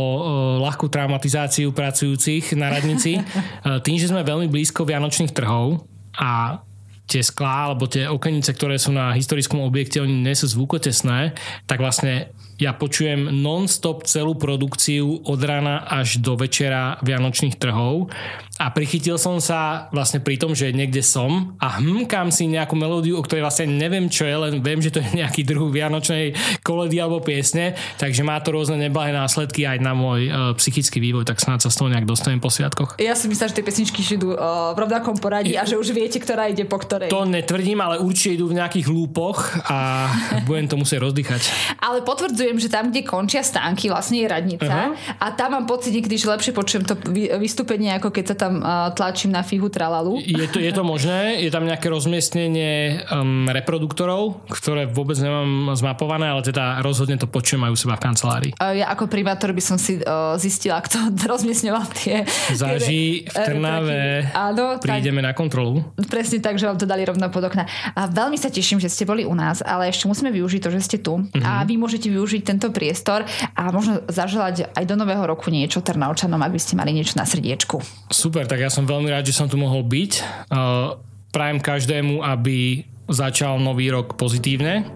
[0.60, 3.20] ľahkú traumatizáciu pracujúcich na radnici.
[3.60, 6.62] E, Tým, že sme veľmi blízko vianočných trhov a
[7.08, 11.34] tie sklá alebo tie okenice, ktoré sú na historickom objekte, oni nie sú zvukotesné,
[11.66, 18.10] tak vlastne ja počujem non-stop celú produkciu od rána až do večera Vianočných trhov
[18.58, 23.22] a prichytil som sa vlastne pri tom, že niekde som a hmkám si nejakú melódiu,
[23.22, 26.34] o ktorej vlastne neviem čo je, len viem, že to je nejaký druh Vianočnej
[26.66, 31.30] koledy alebo piesne, takže má to rôzne neblahé následky aj na môj uh, psychický vývoj,
[31.30, 32.98] tak snáď sa z toho nejak dostanem po sviatkoch.
[32.98, 36.18] Ja si myslím, že tie pesničky idú uh, v rovnakom poradí a že už viete,
[36.18, 37.14] ktorá ide po ktorej.
[37.14, 40.10] To netvrdím, ale určite idú v nejakých lúpoch a
[40.50, 41.42] budem to musieť rozdýchať.
[41.78, 45.20] Ale potvrdzujem, že tam, kde končia stánky, vlastne je radnica uh-huh.
[45.20, 46.96] a tam mám pocit niekedy, že lepšie počujem to
[47.36, 50.24] vystúpenie, ako keď sa tam uh, tlačím na fihu tralalu.
[50.24, 56.32] Je to, je to možné, je tam nejaké rozmiestnenie um, reproduktorov, ktoré vôbec nemám zmapované,
[56.32, 58.52] ale teda rozhodne to počujem aj u seba v kancelárii.
[58.56, 62.24] Uh, ja ako primátor by som si uh, zistila, kto rozmiestňoval tie...
[62.54, 64.30] Záži v Trnave.
[64.32, 65.82] Áno, prídeme tak, na kontrolu.
[66.08, 67.66] Presne tak, že vám to dali rovno pod okna.
[67.98, 70.82] A veľmi sa teším, že ste boli u nás, ale ešte musíme využiť to, že
[70.84, 71.18] ste tu.
[71.18, 71.42] Uh-huh.
[71.42, 73.24] A vy môžete využiť tento priestor
[73.54, 77.80] a možno zaželať aj do nového roku niečo Trnavčanom, aby ste mali niečo na srdiečku.
[78.12, 80.12] Super, tak ja som veľmi rád, že som tu mohol byť.
[80.50, 80.98] Uh,
[81.32, 84.88] prajem každému, aby začal nový rok pozitívne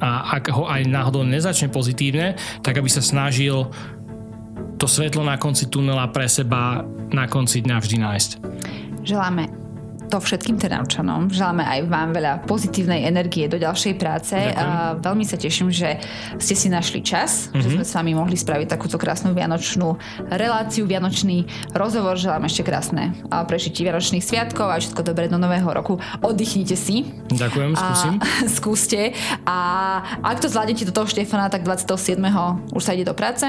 [0.00, 3.68] a ak ho aj náhodou nezačne pozitívne, tak aby sa snažil
[4.80, 6.80] to svetlo na konci tunela pre seba
[7.12, 8.30] na konci dňa vždy nájsť.
[9.04, 9.69] Želáme
[10.10, 11.30] to všetkým Trnavčanom.
[11.30, 14.34] Želáme aj vám veľa pozitívnej energie do ďalšej práce.
[14.34, 16.02] A veľmi sa teším, že
[16.42, 17.62] ste si našli čas, mm-hmm.
[17.62, 17.74] že mhm.
[17.78, 19.94] sme s vami mohli spraviť takúto krásnu vianočnú
[20.34, 22.18] reláciu, vianočný rozhovor.
[22.18, 23.14] Želám ešte krásne
[23.46, 26.02] prežitie vianočných sviatkov a všetko dobré do nového roku.
[26.20, 27.06] Oddychnite si.
[27.30, 28.12] Ďakujem, skúsim.
[28.18, 28.26] A,
[28.58, 29.00] skúste.
[29.46, 29.58] A
[30.26, 32.18] ak to zvládnete do toho Štefana, tak 27.
[32.74, 33.46] už sa ide do práce?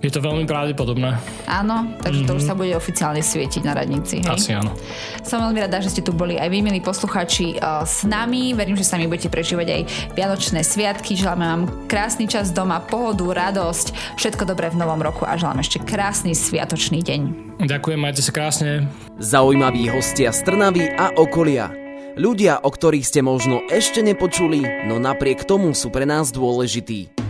[0.00, 1.20] Je to veľmi pravdepodobné.
[1.44, 2.28] Áno, takže mm-hmm.
[2.32, 2.48] to už mhm.
[2.48, 4.24] sa bude oficiálne svietiť na radnici.
[4.24, 4.32] Hej?
[4.32, 4.72] Asi áno.
[5.20, 8.56] Som veľmi rada, že ste tu boli aj vy, milí posluchači, uh, s nami.
[8.56, 9.82] Verím, že sa mi budete prežívať aj
[10.16, 11.20] Vianočné sviatky.
[11.20, 15.84] Želáme vám krásny čas doma, pohodu, radosť, všetko dobré v novom roku a želám ešte
[15.84, 17.20] krásny sviatočný deň.
[17.60, 18.88] Ďakujem, majte sa krásne.
[19.20, 21.68] Zaujímaví hostia z Trnavy a okolia.
[22.16, 27.29] Ľudia, o ktorých ste možno ešte nepočuli, no napriek tomu sú pre nás dôležití.